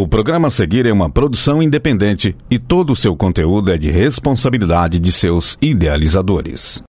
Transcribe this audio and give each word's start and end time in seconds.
O 0.00 0.08
programa 0.08 0.48
a 0.48 0.50
seguir 0.50 0.86
é 0.86 0.92
uma 0.94 1.10
produção 1.10 1.62
independente 1.62 2.34
e 2.50 2.58
todo 2.58 2.90
o 2.90 2.96
seu 2.96 3.14
conteúdo 3.14 3.70
é 3.70 3.76
de 3.76 3.90
responsabilidade 3.90 4.98
de 4.98 5.12
seus 5.12 5.58
idealizadores. 5.60 6.82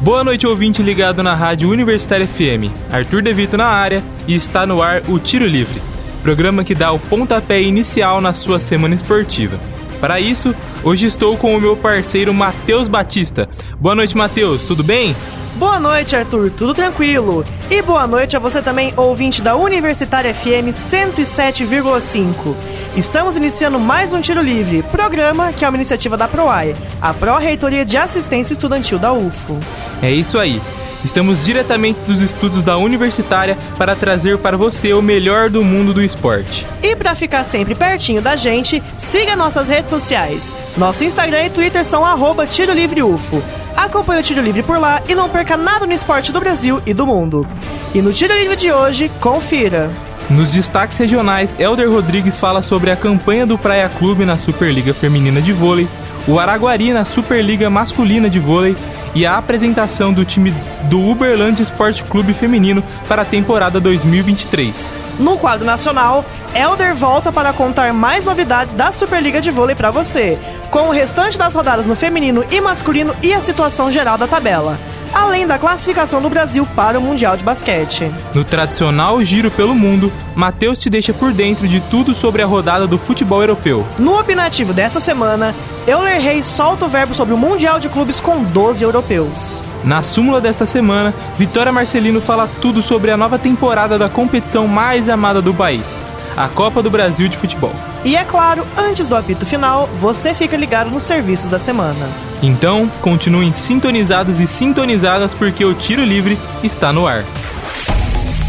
Boa 0.00 0.22
noite, 0.22 0.46
ouvinte 0.46 0.80
ligado 0.80 1.24
na 1.24 1.34
Rádio 1.34 1.68
Universitária 1.68 2.24
FM. 2.24 2.70
Arthur 2.88 3.20
Devito 3.20 3.56
na 3.56 3.66
área 3.66 4.00
e 4.28 4.34
está 4.36 4.64
no 4.64 4.80
ar 4.80 5.02
o 5.08 5.18
Tiro 5.18 5.44
Livre, 5.44 5.82
programa 6.22 6.62
que 6.62 6.72
dá 6.72 6.92
o 6.92 7.00
pontapé 7.00 7.60
inicial 7.60 8.20
na 8.20 8.32
sua 8.32 8.60
semana 8.60 8.94
esportiva. 8.94 9.58
Para 10.02 10.18
isso, 10.18 10.52
hoje 10.82 11.06
estou 11.06 11.36
com 11.36 11.56
o 11.56 11.60
meu 11.60 11.76
parceiro 11.76 12.34
Matheus 12.34 12.88
Batista. 12.88 13.48
Boa 13.78 13.94
noite, 13.94 14.16
Matheus, 14.16 14.64
tudo 14.64 14.82
bem? 14.82 15.14
Boa 15.54 15.78
noite, 15.78 16.16
Arthur, 16.16 16.50
tudo 16.50 16.74
tranquilo? 16.74 17.44
E 17.70 17.80
boa 17.80 18.04
noite 18.04 18.36
a 18.36 18.40
você 18.40 18.60
também, 18.60 18.92
ouvinte 18.96 19.40
da 19.40 19.54
Universitária 19.54 20.34
FM 20.34 20.72
107,5. 20.72 22.52
Estamos 22.96 23.36
iniciando 23.36 23.78
mais 23.78 24.12
um 24.12 24.20
Tiro 24.20 24.42
Livre, 24.42 24.82
programa 24.90 25.52
que 25.52 25.64
é 25.64 25.68
uma 25.68 25.76
iniciativa 25.76 26.16
da 26.16 26.26
PROAE, 26.26 26.74
a 27.00 27.14
Pró-Reitoria 27.14 27.84
de 27.84 27.96
Assistência 27.96 28.54
Estudantil 28.54 28.98
da 28.98 29.12
UFO. 29.12 29.56
É 30.02 30.10
isso 30.10 30.36
aí. 30.36 30.60
Estamos 31.04 31.44
diretamente 31.44 32.00
dos 32.06 32.20
estudos 32.20 32.62
da 32.62 32.76
Universitária 32.76 33.58
para 33.76 33.96
trazer 33.96 34.38
para 34.38 34.56
você 34.56 34.92
o 34.92 35.02
melhor 35.02 35.50
do 35.50 35.64
mundo 35.64 35.92
do 35.92 36.02
esporte. 36.02 36.66
E 36.82 36.94
para 36.94 37.14
ficar 37.14 37.44
sempre 37.44 37.74
pertinho 37.74 38.22
da 38.22 38.36
gente, 38.36 38.82
siga 38.96 39.34
nossas 39.34 39.68
redes 39.68 39.90
sociais. 39.90 40.52
Nosso 40.76 41.04
Instagram 41.04 41.46
e 41.46 41.50
Twitter 41.50 41.84
são 41.84 42.04
arroba 42.04 42.46
Tiro 42.46 42.72
Livre 42.72 43.02
UFO. 43.02 43.42
Acompanhe 43.76 44.20
o 44.20 44.22
Tiro 44.22 44.40
Livre 44.40 44.62
por 44.62 44.78
lá 44.78 45.02
e 45.08 45.14
não 45.14 45.28
perca 45.28 45.56
nada 45.56 45.86
no 45.86 45.92
esporte 45.92 46.30
do 46.30 46.40
Brasil 46.40 46.80
e 46.86 46.94
do 46.94 47.06
mundo. 47.06 47.46
E 47.94 48.00
no 48.00 48.12
Tiro 48.12 48.34
Livre 48.34 48.56
de 48.56 48.70
hoje, 48.70 49.10
confira. 49.20 49.90
Nos 50.30 50.52
destaques 50.52 50.96
regionais, 50.96 51.58
Elder 51.58 51.90
Rodrigues 51.90 52.38
fala 52.38 52.62
sobre 52.62 52.90
a 52.90 52.96
campanha 52.96 53.44
do 53.44 53.58
Praia 53.58 53.88
Clube 53.88 54.24
na 54.24 54.38
Superliga 54.38 54.94
Feminina 54.94 55.42
de 55.42 55.52
Vôlei, 55.52 55.88
o 56.28 56.38
Araguari 56.38 56.92
na 56.92 57.04
Superliga 57.04 57.68
Masculina 57.68 58.30
de 58.30 58.38
Vôlei 58.38 58.76
e 59.14 59.26
a 59.26 59.36
apresentação 59.36 60.12
do 60.12 60.24
time 60.24 60.52
do 60.84 61.02
Uberlândia 61.02 61.62
Esporte 61.62 62.02
Clube 62.04 62.32
Feminino 62.32 62.82
para 63.08 63.22
a 63.22 63.24
temporada 63.24 63.80
2023. 63.80 64.92
No 65.18 65.36
quadro 65.36 65.64
nacional, 65.64 66.24
Elder 66.54 66.94
volta 66.94 67.30
para 67.30 67.52
contar 67.52 67.92
mais 67.92 68.24
novidades 68.24 68.74
da 68.74 68.90
Superliga 68.90 69.40
de 69.40 69.50
Vôlei 69.50 69.74
para 69.74 69.90
você, 69.90 70.38
com 70.70 70.88
o 70.88 70.90
restante 70.90 71.36
das 71.36 71.54
rodadas 71.54 71.86
no 71.86 71.94
feminino 71.94 72.44
e 72.50 72.60
masculino 72.60 73.14
e 73.22 73.32
a 73.32 73.40
situação 73.40 73.92
geral 73.92 74.16
da 74.16 74.26
tabela 74.26 74.78
além 75.12 75.46
da 75.46 75.58
classificação 75.58 76.20
do 76.20 76.28
Brasil 76.28 76.66
para 76.74 76.98
o 76.98 77.02
Mundial 77.02 77.36
de 77.36 77.44
Basquete. 77.44 78.10
No 78.34 78.44
tradicional 78.44 79.22
Giro 79.24 79.50
pelo 79.50 79.74
Mundo, 79.74 80.12
Matheus 80.34 80.78
te 80.78 80.88
deixa 80.88 81.12
por 81.12 81.32
dentro 81.32 81.68
de 81.68 81.80
tudo 81.80 82.14
sobre 82.14 82.42
a 82.42 82.46
rodada 82.46 82.86
do 82.86 82.98
futebol 82.98 83.40
europeu. 83.40 83.86
No 83.98 84.18
opinativo 84.18 84.72
dessa 84.72 85.00
semana, 85.00 85.54
Euler 85.86 86.20
Reis 86.20 86.46
solta 86.46 86.84
o 86.84 86.88
verbo 86.88 87.14
sobre 87.14 87.34
o 87.34 87.38
Mundial 87.38 87.78
de 87.78 87.88
Clubes 87.88 88.20
com 88.20 88.42
12 88.42 88.82
europeus. 88.82 89.60
Na 89.84 90.02
súmula 90.02 90.40
desta 90.40 90.64
semana, 90.64 91.12
Vitória 91.36 91.72
Marcelino 91.72 92.20
fala 92.20 92.48
tudo 92.60 92.82
sobre 92.82 93.10
a 93.10 93.16
nova 93.16 93.38
temporada 93.38 93.98
da 93.98 94.08
competição 94.08 94.68
mais 94.68 95.08
amada 95.08 95.42
do 95.42 95.52
país, 95.52 96.06
a 96.36 96.48
Copa 96.48 96.82
do 96.82 96.90
Brasil 96.90 97.28
de 97.28 97.36
Futebol. 97.36 97.74
E 98.04 98.16
é 98.16 98.24
claro, 98.24 98.66
antes 98.76 99.06
do 99.06 99.16
apito 99.16 99.46
final, 99.46 99.86
você 99.98 100.34
fica 100.34 100.56
ligado 100.56 100.90
nos 100.90 101.02
serviços 101.02 101.48
da 101.48 101.58
semana. 101.58 102.08
Então, 102.42 102.88
continuem 103.00 103.52
sintonizados 103.52 104.40
e 104.40 104.46
sintonizadas 104.46 105.34
porque 105.34 105.64
o 105.64 105.74
Tiro 105.74 106.04
Livre 106.04 106.38
está 106.62 106.92
no 106.92 107.06
ar. 107.06 107.24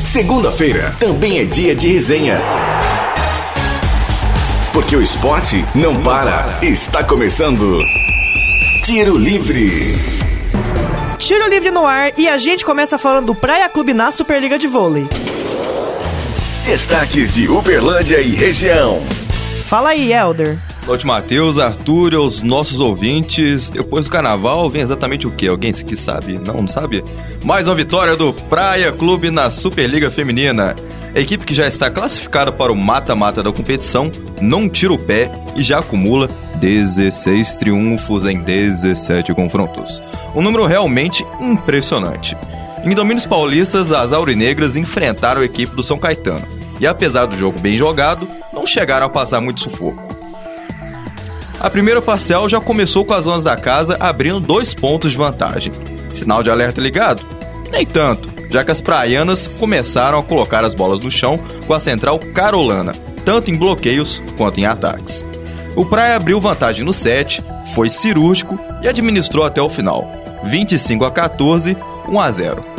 Segunda-feira 0.03 0.95
também 0.99 1.39
é 1.39 1.45
dia 1.45 1.75
de 1.75 1.91
resenha. 1.93 2.39
Porque 4.71 4.95
o 4.95 5.01
esporte 5.01 5.63
não 5.75 5.95
para. 5.95 6.47
Está 6.61 7.03
começando. 7.03 7.79
Tiro 8.83 9.17
Livre. 9.17 9.95
Tiro 11.17 11.47
Livre 11.47 11.71
no 11.71 11.85
ar 11.85 12.11
e 12.17 12.27
a 12.27 12.37
gente 12.37 12.65
começa 12.65 12.97
falando 12.97 13.27
do 13.27 13.35
Praia 13.35 13.69
Clube 13.69 13.93
na 13.93 14.11
Superliga 14.11 14.59
de 14.59 14.67
Vôlei. 14.67 15.07
Destaques 16.65 17.33
de 17.33 17.47
Uberlândia 17.49 18.21
e 18.21 18.31
região. 18.31 19.01
Fala 19.65 19.89
aí, 19.89 20.13
Elder. 20.13 20.57
Noite, 20.87 21.05
Matheus, 21.05 21.59
Arthur 21.59 22.13
e 22.13 22.15
os 22.15 22.41
nossos 22.41 22.79
ouvintes. 22.79 23.69
Depois 23.69 24.05
do 24.05 24.11
carnaval 24.11 24.69
vem 24.69 24.81
exatamente 24.81 25.27
o 25.27 25.31
que? 25.31 25.45
Alguém 25.45 25.73
que 25.73 25.95
sabe? 25.97 26.39
Não, 26.39 26.61
não 26.61 26.67
sabe? 26.67 27.03
Mais 27.43 27.67
uma 27.67 27.75
vitória 27.75 28.15
do 28.15 28.33
Praia 28.33 28.93
Clube 28.93 29.29
na 29.29 29.51
Superliga 29.51 30.09
Feminina. 30.09 30.73
A 31.13 31.19
equipe 31.19 31.45
que 31.45 31.53
já 31.53 31.67
está 31.67 31.91
classificada 31.91 32.51
para 32.51 32.71
o 32.71 32.75
mata-mata 32.75 33.43
da 33.43 33.51
competição 33.51 34.09
não 34.41 34.69
tira 34.69 34.93
o 34.93 34.97
pé 34.97 35.29
e 35.55 35.63
já 35.63 35.79
acumula 35.79 36.29
16 36.55 37.57
triunfos 37.57 38.25
em 38.25 38.41
17 38.41 39.33
confrontos. 39.33 40.01
Um 40.33 40.41
número 40.41 40.65
realmente 40.65 41.25
impressionante. 41.41 42.37
Em 42.83 42.93
domínios 42.93 43.25
paulistas, 43.25 43.93
as 43.93 44.11
aurinegras 44.11 44.75
enfrentaram 44.75 45.41
a 45.41 45.45
equipe 45.45 45.73
do 45.73 45.81
São 45.81 45.97
Caetano. 45.97 46.45
E 46.81 46.85
apesar 46.85 47.25
do 47.25 47.35
jogo 47.35 47.57
bem 47.59 47.77
jogado, 47.77 48.27
não 48.51 48.67
chegaram 48.67 49.05
a 49.05 49.09
passar 49.09 49.39
muito 49.39 49.61
sufoco. 49.61 50.03
A 51.61 51.69
primeira 51.69 52.01
parcial 52.01 52.49
já 52.49 52.59
começou 52.59 53.05
com 53.05 53.13
as 53.13 53.23
zonas 53.23 53.45
da 53.45 53.55
casa 53.55 53.95
abrindo 54.01 54.41
dois 54.41 54.73
pontos 54.73 55.11
de 55.11 55.17
vantagem. 55.17 55.71
Sinal 56.13 56.43
de 56.43 56.49
alerta 56.49 56.81
ligado? 56.81 57.25
Nem 57.71 57.85
tanto, 57.85 58.29
já 58.51 58.65
que 58.65 58.71
as 58.71 58.81
praianas 58.81 59.47
começaram 59.47 60.19
a 60.19 60.23
colocar 60.23 60.65
as 60.65 60.73
bolas 60.73 60.99
no 60.99 61.09
chão 61.09 61.39
com 61.65 61.73
a 61.73 61.79
central 61.79 62.19
carolana, 62.19 62.91
tanto 63.23 63.49
em 63.49 63.55
bloqueios 63.55 64.21
quanto 64.37 64.59
em 64.59 64.65
ataques. 64.65 65.23
O 65.73 65.85
Praia 65.85 66.17
abriu 66.17 66.37
vantagem 66.37 66.83
no 66.83 66.91
set, 66.91 67.41
foi 67.73 67.89
cirúrgico 67.89 68.59
e 68.81 68.87
administrou 68.89 69.45
até 69.45 69.61
o 69.61 69.69
final. 69.69 70.05
25 70.43 71.05
a 71.05 71.11
14, 71.11 71.77
1 72.09 72.19
a 72.19 72.29
0. 72.31 72.72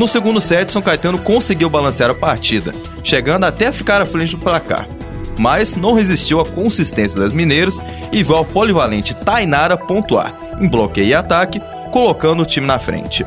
No 0.00 0.08
segundo 0.08 0.40
set, 0.40 0.72
São 0.72 0.80
Caetano 0.80 1.18
conseguiu 1.18 1.68
balancear 1.68 2.08
a 2.08 2.14
partida, 2.14 2.74
chegando 3.04 3.44
até 3.44 3.66
a 3.66 3.72
ficar 3.72 4.00
à 4.00 4.06
frente 4.06 4.34
do 4.34 4.42
placar 4.42 4.88
mas 5.36 5.74
não 5.74 5.94
resistiu 5.94 6.38
à 6.38 6.44
consistência 6.44 7.18
das 7.18 7.32
mineiras 7.32 7.78
e 8.12 8.22
viu 8.22 8.36
a 8.36 8.44
polivalente 8.44 9.14
Tainara 9.14 9.74
pontuar, 9.74 10.34
em 10.60 10.68
bloqueio 10.68 11.08
e 11.08 11.14
ataque, 11.14 11.62
colocando 11.90 12.42
o 12.42 12.44
time 12.44 12.66
na 12.66 12.78
frente. 12.78 13.24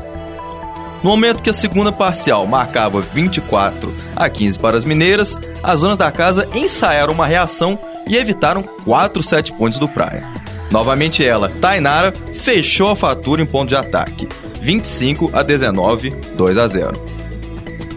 No 1.02 1.10
momento 1.10 1.42
que 1.42 1.50
a 1.50 1.52
segunda 1.52 1.90
parcial 1.90 2.46
marcava 2.46 3.00
24 3.00 3.92
a 4.14 4.28
15 4.28 4.58
para 4.60 4.76
as 4.76 4.84
mineiras, 4.84 5.36
as 5.60 5.80
zonas 5.80 5.98
da 5.98 6.12
casa 6.12 6.48
ensaiaram 6.54 7.12
uma 7.12 7.26
reação 7.26 7.76
e 8.06 8.16
evitaram 8.16 8.62
4 8.62 9.20
7 9.20 9.52
pontos 9.54 9.80
do 9.80 9.88
Praia. 9.88 10.22
Novamente 10.70 11.24
ela, 11.24 11.50
Tainara, 11.60 12.12
fechou 12.32 12.90
a 12.90 12.96
fatura 12.96 13.42
em 13.42 13.46
ponto 13.46 13.70
de 13.70 13.76
ataque, 13.76 14.28
25 14.64 15.30
a 15.34 15.42
19, 15.42 16.10
2 16.34 16.58
a 16.58 16.66
0. 16.66 16.92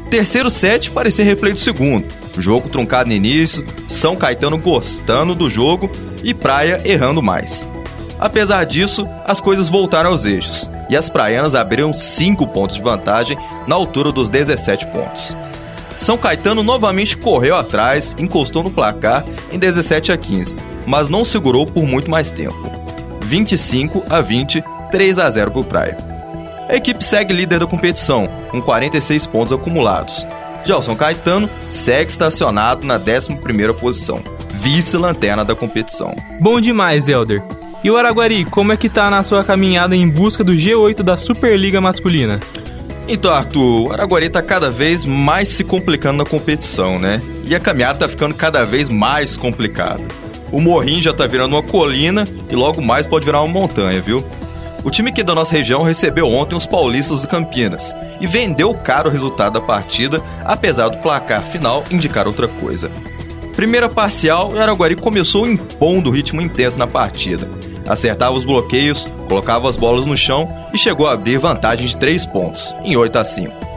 Terceiro 0.10 0.50
set 0.50 0.92
parecia 0.92 1.24
replay 1.24 1.54
do 1.54 1.60
segundo, 1.60 2.06
Jogo 2.38 2.70
truncado 2.70 3.10
no 3.10 3.16
início, 3.16 3.66
São 3.88 4.16
Caetano 4.16 4.58
gostando 4.58 5.34
do 5.34 5.50
jogo 5.50 5.90
e 6.24 6.34
Praia 6.34 6.82
errando 6.86 7.22
mais. 7.22 7.68
Apesar 8.20 8.64
disso, 8.66 9.08
as 9.26 9.40
coisas 9.40 9.70
voltaram 9.70 10.12
aos 10.12 10.26
eixos 10.26 10.70
e 10.90 10.96
as 10.96 11.10
praianas 11.10 11.56
abriram 11.56 11.94
5 11.94 12.46
pontos 12.48 12.76
de 12.76 12.82
vantagem 12.82 13.38
na 13.66 13.76
altura 13.76 14.12
dos 14.12 14.30
17 14.30 14.88
pontos. 14.88 15.36
São 16.00 16.18
Caetano 16.18 16.62
novamente 16.62 17.18
correu 17.18 17.56
atrás, 17.56 18.16
encostou 18.20 18.64
no 18.64 18.72
placar 18.72 19.26
em 19.52 19.58
17 19.58 20.12
a 20.12 20.18
15, 20.18 20.56
mas 20.86 21.10
não 21.10 21.26
segurou 21.26 21.66
por 21.66 21.86
muito 21.86 22.10
mais 22.10 22.32
tempo. 22.32 22.70
25 23.22 24.04
a 24.10 24.22
20, 24.22 24.64
3 24.92 25.20
a 25.20 25.30
0 25.30 25.52
para 25.52 25.60
o 25.60 25.66
Praia. 25.66 26.17
A 26.70 26.76
equipe 26.76 27.04
segue 27.04 27.34
líder 27.34 27.60
da 27.60 27.66
competição, 27.66 28.28
com 28.50 28.62
46 28.62 29.26
pontos 29.28 29.54
acumulados, 29.54 30.28
São 30.82 30.98
Caetano 30.98 31.50
segue 31.70 32.12
estacionado 32.12 32.86
na 32.86 33.00
11ª 33.00 33.74
posição, 33.74 34.22
vice-lanterna 34.52 35.46
da 35.46 35.56
competição. 35.56 36.14
Bom 36.42 36.60
demais, 36.60 37.08
Elder. 37.08 37.42
E 37.82 37.90
o 37.90 37.96
Araguari, 37.96 38.44
como 38.44 38.74
é 38.74 38.78
que 38.78 38.90
tá 38.90 39.10
na 39.10 39.24
sua 39.24 39.46
caminhada 39.46 39.96
em 39.96 40.10
busca 40.10 40.44
do 40.44 40.52
G8 40.52 41.04
da 41.04 41.16
Superliga 41.16 41.80
Masculina? 41.80 42.42
Então, 43.08 43.32
Arthur, 43.32 43.88
o 43.88 43.94
Araguari 43.94 44.30
tá 44.30 44.42
cada 44.42 44.70
vez 44.70 45.06
mais 45.06 45.48
se 45.48 45.64
complicando 45.64 46.18
na 46.18 46.30
competição, 46.30 47.00
né? 47.00 47.22
E 47.46 47.56
a 47.56 47.62
caminhada 47.62 48.00
tá 48.00 48.10
ficando 48.10 48.36
cada 48.36 48.66
vez 48.66 48.90
mais 48.90 49.38
complicada. 49.38 50.04
O 50.52 50.60
morrinho 50.60 51.02
já 51.02 51.14
tá 51.14 51.26
virando 51.26 51.56
uma 51.56 51.64
colina 51.64 52.26
e 52.50 52.56
logo 52.56 52.82
mais 52.82 53.08
pode 53.08 53.26
virar 53.26 53.42
uma 53.42 53.54
montanha, 53.54 54.02
viu? 54.02 54.22
O 54.84 54.90
time 54.90 55.10
aqui 55.10 55.24
da 55.24 55.36
nossa 55.36 55.52
região 55.52 55.84
recebeu 55.84 56.28
ontem 56.28 56.56
os 56.56 56.66
paulistas 56.66 57.22
do 57.22 57.28
Campinas 57.28 57.96
e 58.22 58.28
vendeu 58.28 58.74
caro 58.74 59.10
o 59.10 59.12
resultado 59.12 59.54
da 59.54 59.62
partida, 59.62 60.22
apesar 60.46 60.90
do 60.90 60.98
placar 60.98 61.44
final 61.44 61.84
indicar 61.92 62.28
outra 62.28 62.48
coisa. 62.48 62.90
Primeira 63.56 63.90
parcial, 63.90 64.52
o 64.52 64.60
Araguari 64.60 64.96
começou 64.96 65.48
impondo 65.48 66.12
ritmo 66.12 66.42
intenso 66.42 66.78
na 66.78 66.86
partida. 66.86 67.50
Acertava 67.88 68.36
os 68.36 68.46
bloqueios, 68.46 69.08
colocava 69.28 69.68
as 69.70 69.76
bolas 69.76 70.06
no 70.06 70.16
chão 70.16 70.48
e 70.74 70.78
chegou 70.78 71.08
a 71.08 71.14
abrir 71.14 71.38
vantagem 71.38 71.88
de 71.88 71.98
3 71.98 72.26
pontos, 72.28 72.76
em 72.84 72.96
8 72.96 73.18
a 73.18 73.26
5. 73.26 73.68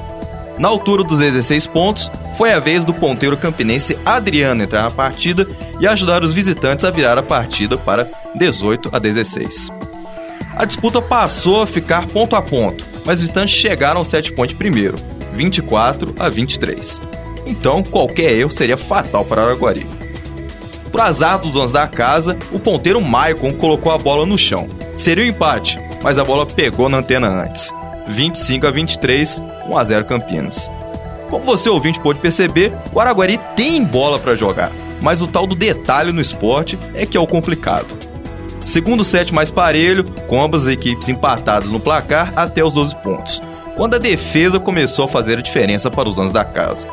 Na 0.58 0.68
altura 0.68 1.02
dos 1.02 1.20
16 1.20 1.66
pontos, 1.68 2.10
foi 2.34 2.52
a 2.52 2.60
vez 2.60 2.84
do 2.84 2.92
ponteiro 2.92 3.36
campinense 3.36 3.98
Adriano 4.04 4.62
entrar 4.62 4.82
na 4.82 4.90
partida 4.90 5.48
e 5.80 5.86
ajudar 5.86 6.22
os 6.22 6.34
visitantes 6.34 6.84
a 6.84 6.90
virar 6.90 7.16
a 7.16 7.22
partida 7.22 7.78
para 7.78 8.06
18 8.34 8.90
a 8.92 8.98
16. 8.98 9.70
A 10.60 10.66
disputa 10.66 11.00
passou 11.00 11.62
a 11.62 11.66
ficar 11.66 12.06
ponto 12.08 12.36
a 12.36 12.42
ponto, 12.42 12.84
mas 13.06 13.14
os 13.14 13.20
visitantes 13.22 13.54
chegaram 13.54 13.96
ao 13.96 14.04
set 14.04 14.30
point 14.30 14.54
primeiro, 14.54 14.94
24 15.32 16.14
a 16.18 16.28
23. 16.28 17.00
Então, 17.46 17.82
qualquer 17.82 18.32
erro 18.32 18.50
seria 18.50 18.76
fatal 18.76 19.24
para 19.24 19.42
Araguari. 19.42 19.86
Por 20.92 21.00
azar 21.00 21.38
dos 21.38 21.52
donos 21.52 21.72
da 21.72 21.88
casa, 21.88 22.36
o 22.52 22.58
ponteiro 22.58 23.00
Maicon 23.00 23.54
colocou 23.54 23.90
a 23.90 23.96
bola 23.96 24.26
no 24.26 24.36
chão. 24.36 24.68
Seria 24.94 25.24
o 25.24 25.26
um 25.26 25.30
empate, 25.30 25.78
mas 26.02 26.18
a 26.18 26.24
bola 26.24 26.44
pegou 26.44 26.90
na 26.90 26.98
antena 26.98 27.28
antes. 27.28 27.72
25 28.06 28.66
a 28.66 28.70
23, 28.70 29.42
1 29.66 29.78
a 29.78 29.82
0 29.82 30.04
Campinas. 30.04 30.70
Como 31.30 31.46
você 31.46 31.70
ouvinte 31.70 31.98
pode 31.98 32.18
perceber, 32.18 32.70
o 32.92 33.00
Araguari 33.00 33.40
tem 33.56 33.82
bola 33.82 34.18
para 34.18 34.36
jogar, 34.36 34.70
mas 35.00 35.22
o 35.22 35.26
tal 35.26 35.46
do 35.46 35.54
detalhe 35.54 36.12
no 36.12 36.20
esporte 36.20 36.78
é 36.92 37.06
que 37.06 37.16
é 37.16 37.20
o 37.20 37.26
complicado. 37.26 38.09
Segundo 38.64 39.04
set 39.04 39.32
mais 39.34 39.50
parelho, 39.50 40.04
com 40.26 40.40
ambas 40.40 40.62
as 40.62 40.68
equipes 40.68 41.08
empatadas 41.08 41.70
no 41.70 41.80
placar 41.80 42.32
até 42.36 42.62
os 42.62 42.74
12 42.74 42.96
pontos, 42.96 43.40
quando 43.76 43.94
a 43.94 43.98
defesa 43.98 44.60
começou 44.60 45.06
a 45.06 45.08
fazer 45.08 45.38
a 45.38 45.42
diferença 45.42 45.90
para 45.90 46.08
os 46.08 46.16
donos 46.16 46.32
da 46.32 46.44
casa. 46.44 46.86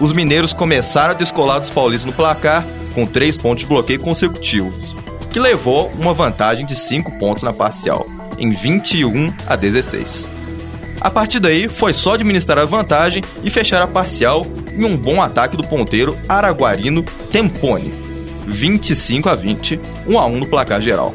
Os 0.00 0.12
mineiros 0.12 0.52
começaram 0.52 1.14
a 1.14 1.16
descolar 1.16 1.58
dos 1.58 1.70
paulistas 1.70 2.10
no 2.10 2.16
placar 2.16 2.64
com 2.94 3.06
3 3.06 3.36
pontos 3.36 3.62
de 3.62 3.68
bloqueio 3.68 4.00
consecutivos, 4.00 4.94
que 5.30 5.40
levou 5.40 5.90
uma 5.98 6.14
vantagem 6.14 6.66
de 6.66 6.74
5 6.76 7.18
pontos 7.18 7.42
na 7.42 7.52
parcial, 7.52 8.06
em 8.38 8.50
21 8.50 9.32
a 9.46 9.56
16. 9.56 10.26
A 11.00 11.10
partir 11.10 11.40
daí, 11.40 11.68
foi 11.68 11.92
só 11.92 12.14
administrar 12.14 12.58
a 12.58 12.64
vantagem 12.64 13.22
e 13.42 13.50
fechar 13.50 13.82
a 13.82 13.88
parcial 13.88 14.42
em 14.72 14.84
um 14.84 14.96
bom 14.96 15.20
ataque 15.20 15.56
do 15.56 15.66
ponteiro 15.66 16.16
araguarino 16.28 17.02
Tempone, 17.30 17.92
25 18.46 19.28
a 19.28 19.34
20, 19.34 19.80
1 20.06 20.18
a 20.18 20.26
1 20.26 20.38
no 20.38 20.46
placar 20.46 20.80
geral. 20.80 21.12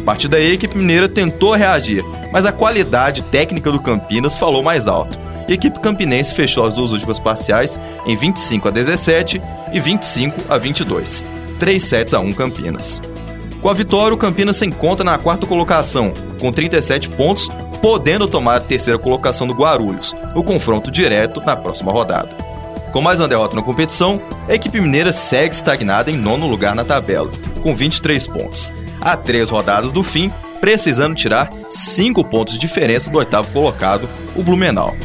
A 0.00 0.04
partir 0.04 0.28
daí, 0.28 0.50
a 0.50 0.54
equipe 0.54 0.76
mineira 0.76 1.08
tentou 1.08 1.54
reagir, 1.54 2.02
mas 2.32 2.46
a 2.46 2.52
qualidade 2.52 3.22
técnica 3.24 3.70
do 3.70 3.80
Campinas 3.80 4.36
falou 4.36 4.62
mais 4.62 4.88
alto. 4.88 5.18
E 5.46 5.52
a 5.52 5.54
equipe 5.54 5.80
campinense 5.80 6.34
fechou 6.34 6.64
as 6.64 6.74
duas 6.74 6.92
últimas 6.92 7.18
parciais 7.18 7.80
em 8.04 8.16
25 8.16 8.68
a 8.68 8.70
17 8.70 9.40
e 9.72 9.80
25 9.80 10.52
a 10.52 10.58
22, 10.58 11.24
3 11.58 11.82
sets 11.82 12.14
a 12.14 12.20
1 12.20 12.32
Campinas. 12.32 13.00
Com 13.60 13.68
a 13.68 13.74
vitória, 13.74 14.14
o 14.14 14.18
Campinas 14.18 14.56
se 14.56 14.66
encontra 14.66 15.04
na 15.04 15.18
quarta 15.18 15.46
colocação, 15.46 16.12
com 16.40 16.52
37 16.52 17.10
pontos, 17.10 17.48
podendo 17.82 18.28
tomar 18.28 18.56
a 18.56 18.60
terceira 18.60 18.98
colocação 18.98 19.46
do 19.46 19.54
Guarulhos, 19.54 20.14
no 20.34 20.44
confronto 20.44 20.90
direto 20.90 21.40
na 21.40 21.56
próxima 21.56 21.90
rodada. 21.90 22.47
Com 22.92 23.02
mais 23.02 23.20
uma 23.20 23.28
derrota 23.28 23.54
na 23.54 23.62
competição, 23.62 24.20
a 24.48 24.54
equipe 24.54 24.80
mineira 24.80 25.12
segue 25.12 25.54
estagnada 25.54 26.10
em 26.10 26.16
nono 26.16 26.46
lugar 26.46 26.74
na 26.74 26.84
tabela, 26.84 27.30
com 27.62 27.74
23 27.74 28.26
pontos. 28.26 28.72
Há 29.00 29.16
três 29.16 29.50
rodadas 29.50 29.92
do 29.92 30.02
fim, 30.02 30.32
precisando 30.58 31.14
tirar 31.14 31.50
5 31.68 32.24
pontos 32.24 32.54
de 32.54 32.60
diferença 32.60 33.10
do 33.10 33.18
oitavo 33.18 33.52
colocado, 33.52 34.08
o 34.34 34.42
Blumenau. 34.42 34.96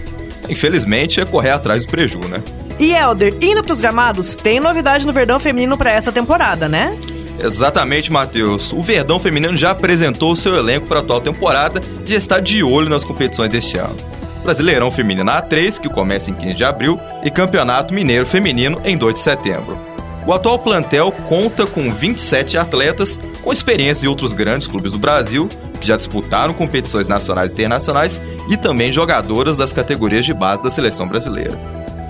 Infelizmente, 0.48 1.20
é 1.20 1.26
correr 1.26 1.52
atrás 1.52 1.86
do 1.86 1.92
prejuízo, 1.92 2.30
né? 2.30 2.42
E 2.80 2.94
Elder, 2.94 3.38
indo 3.42 3.64
pros 3.64 3.82
gramados, 3.82 4.36
tem 4.36 4.60
novidade 4.60 5.06
no 5.06 5.14
Verdão 5.14 5.40
Feminino 5.40 5.78
para 5.78 5.92
essa 5.92 6.12
temporada, 6.12 6.68
né? 6.68 6.98
Exatamente, 7.40 8.12
Matheus. 8.12 8.72
O 8.72 8.82
Verdão 8.82 9.20
Feminino 9.20 9.56
já 9.56 9.72
apresentou 9.72 10.36
seu 10.36 10.56
elenco 10.56 10.88
para 10.88 11.00
a 11.00 11.02
atual 11.02 11.22
temporada 11.22 11.82
e 12.06 12.10
já 12.10 12.16
está 12.16 12.40
de 12.40 12.64
olho 12.64 12.90
nas 12.90 13.04
competições 13.04 13.52
deste 13.52 13.78
ano. 13.78 13.96
Brasileirão 14.44 14.92
Feminino 14.92 15.32
A3, 15.32 15.80
que 15.80 15.90
começa 15.90 16.30
em 16.30 16.34
15 16.34 16.54
de 16.56 16.64
abril, 16.64 17.00
e 17.24 17.32
Campeonato 17.32 17.94
Mineiro 17.94 18.26
Feminino 18.26 18.82
em 18.84 18.98
2 18.98 19.16
de 19.16 19.22
setembro. 19.22 19.78
O 20.26 20.34
atual 20.34 20.60
plantel 20.60 21.12
conta 21.28 21.66
com 21.66 21.92
27 21.92 22.58
atletas 22.58 23.20
com 23.42 23.52
experiência 23.52 24.06
em 24.06 24.10
outros 24.10 24.34
grandes 24.34 24.68
clubes 24.68 24.92
do 24.92 24.98
Brasil, 24.98 25.50
que 25.80 25.88
já 25.88 25.98
disputaram 25.98 26.54
competições 26.54 27.08
nacionais 27.08 27.52
e 27.52 27.54
internacionais, 27.54 28.22
e 28.50 28.56
também 28.56 28.92
jogadoras 28.92 29.58
das 29.58 29.74
categorias 29.74 30.26
de 30.26 30.34
base 30.34 30.64
da 30.64 30.70
seleção 30.70 31.08
brasileira. 31.08 31.60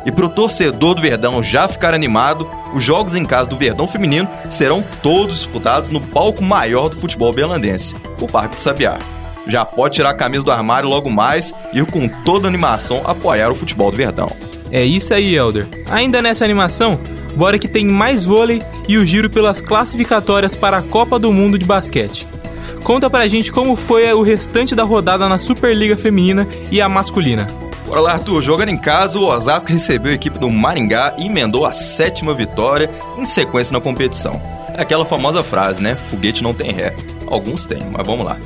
E 0.06 0.12
para 0.12 0.26
o 0.26 0.30
torcedor 0.30 0.96
do 0.96 1.02
Verdão 1.02 1.42
já 1.42 1.68
ficar 1.68 1.94
animado, 1.94 2.48
os 2.74 2.84
jogos 2.84 3.16
em 3.16 3.26
casa 3.26 3.50
do 3.50 3.58
Verdão 3.58 3.88
Feminino 3.88 4.30
serão 4.50 4.84
todos 5.02 5.36
disputados 5.36 5.90
no 5.90 6.02
palco 6.02 6.44
maior 6.44 6.90
do 6.90 6.98
futebol 6.98 7.34
belandense, 7.34 7.96
o 8.20 8.28
Parque 8.28 8.60
Sabiá. 8.60 9.00
Já 9.48 9.66
pode 9.66 9.96
tirar 9.96 10.12
a 10.12 10.16
camisa 10.16 10.44
do 10.44 10.52
armário 10.52 10.90
logo 10.90 11.10
mais 11.10 11.54
e 11.74 11.84
com 11.84 12.08
toda 12.08 12.48
a 12.48 12.50
animação 12.50 13.02
apoiar 13.06 13.52
o 13.52 13.56
futebol 13.56 13.92
do 13.92 13.98
Verdão. 13.98 14.32
É 14.72 14.84
isso 14.84 15.14
aí, 15.14 15.36
Elder. 15.36 15.68
Ainda 15.86 16.22
nessa 16.22 16.44
animação, 16.44 17.00
bora 17.36 17.60
que 17.60 17.68
tem 17.68 17.86
mais 17.86 18.26
vôlei 18.26 18.62
e 18.88 18.98
o 18.98 19.06
giro 19.06 19.30
pelas 19.30 19.62
classificatórias 19.62 20.56
para 20.56 20.78
a 20.78 20.82
Copa 20.82 21.20
do 21.20 21.32
Mundo 21.32 21.60
de 21.60 21.66
Basquete. 21.66 22.28
Conta 22.84 23.10
pra 23.10 23.28
gente 23.28 23.52
como 23.52 23.76
foi 23.76 24.12
o 24.12 24.22
restante 24.22 24.76
da 24.76 24.84
rodada 24.84 25.30
na 25.30 25.38
Superliga 25.38 25.96
Feminina 25.96 26.48
e 26.72 26.82
a 26.82 26.90
masculina. 26.90 27.48
Bora 27.86 28.02
lá, 28.02 28.14
Arthur. 28.14 28.42
Jogando 28.42 28.70
em 28.70 28.78
casa, 28.78 29.20
o 29.20 29.26
Osasco 29.26 29.72
recebeu 29.72 30.12
a 30.12 30.16
equipe 30.16 30.40
do 30.40 30.50
Maringá 30.50 31.14
e 31.18 31.28
emendou 31.28 31.66
a 31.66 31.74
sétima 31.74 32.34
vitória 32.34 32.90
em 33.18 33.26
sequência 33.26 33.74
na 33.74 33.80
competição. 33.80 34.42
É 34.76 34.82
aquela 34.82 35.06
famosa 35.06 35.44
frase, 35.44 35.82
né? 35.82 35.96
Foguete 35.96 36.42
não 36.42 36.54
tem 36.54 36.72
ré. 36.72 36.96
Alguns 37.28 37.66
têm, 37.66 37.82
mas 37.92 38.06
vamos 38.06 38.26
lá. 38.26 38.38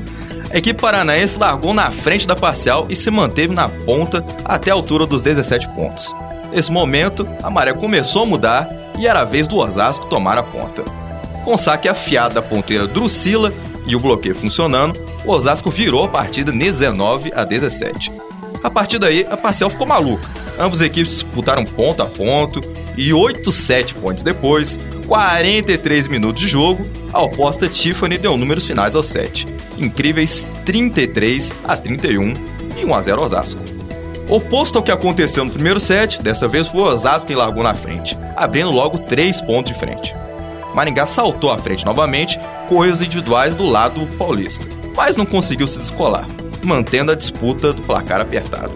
A 0.49 0.57
equipe 0.57 0.79
paranaense 0.79 1.37
largou 1.37 1.73
na 1.73 1.91
frente 1.91 2.25
da 2.25 2.35
parcial 2.35 2.85
e 2.89 2.95
se 2.95 3.11
manteve 3.11 3.53
na 3.53 3.67
ponta 3.67 4.25
até 4.45 4.71
a 4.71 4.73
altura 4.73 5.05
dos 5.05 5.21
17 5.21 5.67
pontos. 5.69 6.13
Nesse 6.51 6.71
momento, 6.71 7.27
a 7.43 7.49
maré 7.49 7.73
começou 7.73 8.23
a 8.23 8.25
mudar 8.25 8.69
e 8.97 9.05
era 9.05 9.21
a 9.21 9.25
vez 9.25 9.47
do 9.47 9.57
Osasco 9.57 10.07
tomar 10.07 10.37
a 10.37 10.43
ponta. 10.43 10.83
Com 11.43 11.57
saque 11.57 11.89
afiado 11.89 12.35
da 12.35 12.41
ponteira 12.41 12.87
Drusila 12.87 13.51
e 13.85 13.95
o 13.95 13.99
bloqueio 13.99 14.35
funcionando, 14.35 14.99
o 15.25 15.31
Osasco 15.31 15.69
virou 15.69 16.05
a 16.05 16.09
partida 16.09 16.51
19 16.51 17.31
a 17.35 17.43
17. 17.43 18.11
A 18.63 18.69
partir 18.69 18.99
daí, 18.99 19.25
a 19.29 19.37
parcial 19.37 19.69
ficou 19.69 19.85
maluca. 19.85 20.27
Ambas 20.59 20.81
equipes 20.81 21.13
disputaram 21.13 21.63
ponto 21.63 22.01
a 22.01 22.05
ponto 22.05 22.61
e 22.97 23.13
8 23.13 23.51
7 23.51 23.93
pontos 23.95 24.23
depois, 24.23 24.79
43 25.05 26.07
minutos 26.07 26.41
de 26.41 26.47
jogo, 26.47 26.83
a 27.13 27.21
oposta 27.21 27.67
Tiffany 27.67 28.17
deu 28.17 28.35
números 28.37 28.65
finais 28.65 28.95
ao 28.95 29.03
7. 29.03 29.47
Incríveis 29.77 30.49
33 30.65 31.53
a 31.63 31.77
31 31.77 32.33
e 32.75 32.85
1 32.85 32.93
a 32.93 33.01
0 33.01 33.23
Osasco. 33.23 33.61
Oposto 34.27 34.77
ao 34.77 34.83
que 34.83 34.91
aconteceu 34.91 35.45
no 35.45 35.51
primeiro 35.51 35.79
set, 35.79 36.21
dessa 36.21 36.47
vez 36.47 36.67
foi 36.67 36.81
Osasco 36.81 37.27
quem 37.27 37.35
largou 37.35 37.63
na 37.63 37.73
frente, 37.73 38.17
abrindo 38.35 38.71
logo 38.71 38.99
3 38.99 39.41
pontos 39.41 39.71
de 39.71 39.79
frente. 39.79 40.13
Maringá 40.73 41.07
saltou 41.07 41.49
à 41.49 41.57
frente 41.57 41.85
novamente, 41.85 42.39
com 42.67 42.83
erros 42.83 43.01
individuais 43.01 43.55
do 43.55 43.65
lado 43.65 44.05
paulista, 44.17 44.67
mas 44.95 45.15
não 45.15 45.25
conseguiu 45.25 45.67
se 45.67 45.79
descolar 45.79 46.27
mantendo 46.67 47.11
a 47.11 47.15
disputa 47.15 47.73
do 47.73 47.81
placar 47.81 48.21
apertada. 48.21 48.71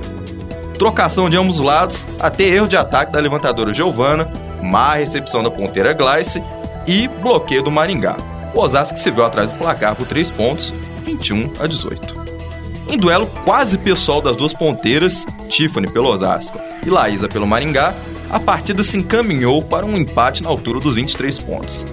Trocação 0.78 1.30
de 1.30 1.38
ambos 1.38 1.60
os 1.60 1.66
lados, 1.66 2.08
até 2.20 2.44
erro 2.44 2.68
de 2.68 2.78
ataque 2.78 3.12
da 3.12 3.20
levantadora 3.20 3.74
Giovana, 3.74 4.32
má 4.64 4.96
recepção 4.96 5.44
da 5.44 5.52
ponteira 5.52 5.94
Gleice 5.94 6.42
e 6.88 7.08
bloqueio 7.08 7.62
do 7.62 7.70
Maringá. 7.70 8.16
O 8.54 8.60
Osasco 8.60 8.98
se 8.98 9.12
viu 9.12 9.24
atrás 9.24 9.52
do 9.52 9.58
placar 9.58 9.96
por 9.96 10.08
3 10.08 10.30
pontos, 10.32 10.74
21 11.12 11.52
a 11.60 11.68
18. 11.68 12.16
Em 12.90 12.98
duelo 12.98 13.28
quase 13.46 13.78
pessoal 13.78 14.22
das 14.22 14.36
duas 14.36 14.54
ponteiras, 14.54 15.26
Tiffany 15.50 15.90
pelo 15.90 16.10
Osasco 16.10 16.60
e 16.86 16.90
Laísa 16.90 17.28
pelo 17.28 17.48
Maringá, 17.48 17.94
a 18.30 18.40
partida 18.40 18.82
se 18.84 18.98
encaminhou 18.98 19.62
para 19.62 19.86
um 19.86 19.96
empate 19.96 20.44
na 20.44 20.50
altura 20.50 20.80
dos 20.80 20.96
23 20.96 21.38
pontos. 21.40 21.86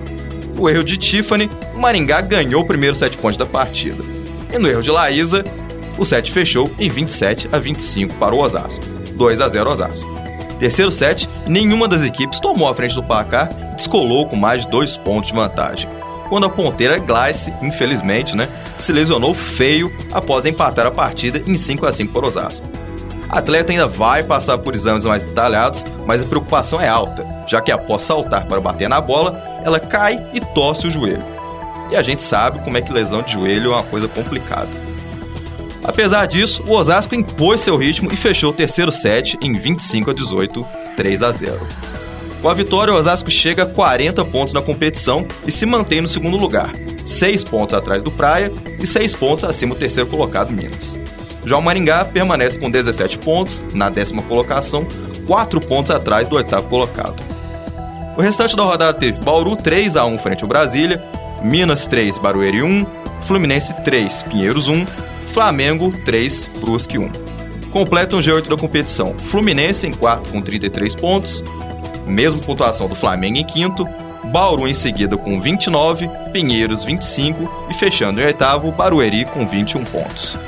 O 0.56 0.68
erro 0.68 0.82
de 0.82 0.96
Tiffany, 0.96 1.50
o 1.74 1.78
Maringá 1.78 2.20
ganhou 2.20 2.62
o 2.62 2.66
primeiro 2.66 2.94
7 2.94 3.16
pontos 3.18 3.36
da 3.36 3.46
partida. 3.46 4.02
E 4.52 4.58
no 4.58 4.68
erro 4.68 4.82
de 4.82 4.90
Laísa, 4.90 5.44
o 5.96 6.04
set 6.04 6.32
fechou 6.32 6.70
em 6.78 6.88
27 6.88 7.48
a 7.52 7.58
25 7.58 8.14
para 8.14 8.34
o 8.34 8.40
Osasco. 8.40 8.84
2 9.14 9.40
a 9.40 9.48
0 9.48 9.70
Osasco. 9.70 10.10
Terceiro 10.58 10.90
set, 10.90 11.28
nenhuma 11.46 11.86
das 11.86 12.02
equipes 12.02 12.40
tomou 12.40 12.68
a 12.68 12.74
frente 12.74 12.94
do 12.94 13.02
placar 13.02 13.48
e 13.72 13.76
descolou 13.76 14.26
com 14.26 14.34
mais 14.34 14.64
de 14.64 14.70
dois 14.70 14.96
pontos 14.96 15.30
de 15.30 15.36
vantagem. 15.36 15.88
Quando 16.28 16.46
a 16.46 16.50
ponteira 16.50 16.98
Gleice, 16.98 17.52
infelizmente, 17.62 18.36
né, 18.36 18.48
se 18.78 18.92
lesionou 18.92 19.34
feio 19.34 19.92
após 20.12 20.44
empatar 20.44 20.86
a 20.86 20.90
partida 20.90 21.42
em 21.46 21.54
5 21.54 21.86
a 21.86 21.92
5 21.92 22.12
para 22.12 22.24
o 22.24 22.28
Osasco. 22.28 22.66
A 23.28 23.38
atleta 23.38 23.72
ainda 23.72 23.86
vai 23.86 24.22
passar 24.22 24.58
por 24.58 24.74
exames 24.74 25.04
mais 25.04 25.24
detalhados, 25.24 25.84
mas 26.06 26.22
a 26.22 26.26
preocupação 26.26 26.80
é 26.80 26.88
alta, 26.88 27.26
já 27.46 27.60
que 27.60 27.70
após 27.70 28.02
saltar 28.02 28.46
para 28.46 28.60
bater 28.60 28.88
na 28.88 29.00
bola, 29.00 29.60
ela 29.64 29.78
cai 29.78 30.26
e 30.32 30.40
torce 30.40 30.86
o 30.86 30.90
joelho. 30.90 31.24
E 31.90 31.96
a 31.96 32.02
gente 32.02 32.22
sabe 32.22 32.58
como 32.60 32.76
é 32.76 32.82
que 32.82 32.92
lesão 32.92 33.22
de 33.22 33.32
joelho 33.32 33.72
é 33.72 33.76
uma 33.76 33.82
coisa 33.82 34.08
complicada. 34.08 34.68
Apesar 35.82 36.26
disso, 36.26 36.62
o 36.66 36.72
Osasco 36.72 37.14
impôs 37.14 37.60
seu 37.60 37.76
ritmo 37.76 38.12
e 38.12 38.16
fechou 38.16 38.50
o 38.50 38.54
terceiro 38.54 38.92
set 38.92 39.38
em 39.40 39.52
25 39.52 40.10
a 40.10 40.14
18, 40.14 40.66
3 40.96 41.22
a 41.22 41.32
0. 41.32 41.97
Com 42.40 42.48
a 42.48 42.54
vitória, 42.54 42.94
o 42.94 42.96
Osasco 42.96 43.30
chega 43.30 43.64
a 43.64 43.66
40 43.66 44.24
pontos 44.26 44.54
na 44.54 44.62
competição 44.62 45.26
e 45.46 45.50
se 45.50 45.66
mantém 45.66 46.00
no 46.00 46.06
segundo 46.06 46.36
lugar, 46.36 46.72
6 47.04 47.42
pontos 47.44 47.74
atrás 47.74 48.02
do 48.02 48.12
Praia 48.12 48.52
e 48.78 48.86
6 48.86 49.14
pontos 49.16 49.44
acima 49.44 49.74
do 49.74 49.78
terceiro 49.78 50.08
colocado 50.08 50.52
Minas. 50.52 50.96
Já 51.44 51.56
o 51.56 51.62
Maringá 51.62 52.04
permanece 52.04 52.58
com 52.58 52.70
17 52.70 53.18
pontos 53.18 53.64
na 53.74 53.90
décima 53.90 54.22
colocação, 54.22 54.86
4 55.26 55.60
pontos 55.60 55.90
atrás 55.90 56.28
do 56.28 56.36
oitavo 56.36 56.68
colocado. 56.68 57.20
O 58.16 58.20
restante 58.20 58.54
da 58.54 58.62
rodada 58.62 58.96
teve 58.96 59.20
Bauru 59.20 59.56
3 59.56 59.96
a 59.96 60.04
1 60.04 60.18
frente 60.18 60.42
ao 60.42 60.48
Brasília, 60.48 61.02
Minas 61.42 61.86
3 61.86 62.18
Barueri 62.18 62.62
1, 62.62 62.86
Fluminense 63.22 63.74
3 63.82 64.22
Pinheiros 64.24 64.68
1, 64.68 64.86
Flamengo 65.32 65.92
3 66.04 66.50
Brusque 66.60 66.98
1. 66.98 67.10
Completam 67.70 68.18
o 68.18 68.22
G8 68.22 68.48
da 68.48 68.56
competição. 68.56 69.14
Fluminense 69.18 69.86
em 69.86 69.92
quarto 69.92 70.30
com 70.30 70.40
33 70.40 70.94
pontos, 70.94 71.44
mesma 72.08 72.40
pontuação 72.40 72.88
do 72.88 72.94
Flamengo 72.94 73.38
em 73.38 73.44
quinto, 73.44 73.86
Bauru 74.24 74.66
em 74.66 74.74
seguida 74.74 75.16
com 75.16 75.40
29, 75.40 76.08
Pinheiros 76.32 76.84
25 76.84 77.68
e 77.70 77.74
fechando 77.74 78.20
em 78.20 78.24
oitavo, 78.24 78.72
Barueri 78.72 79.24
com 79.24 79.46
21 79.46 79.84
pontos. 79.84 80.38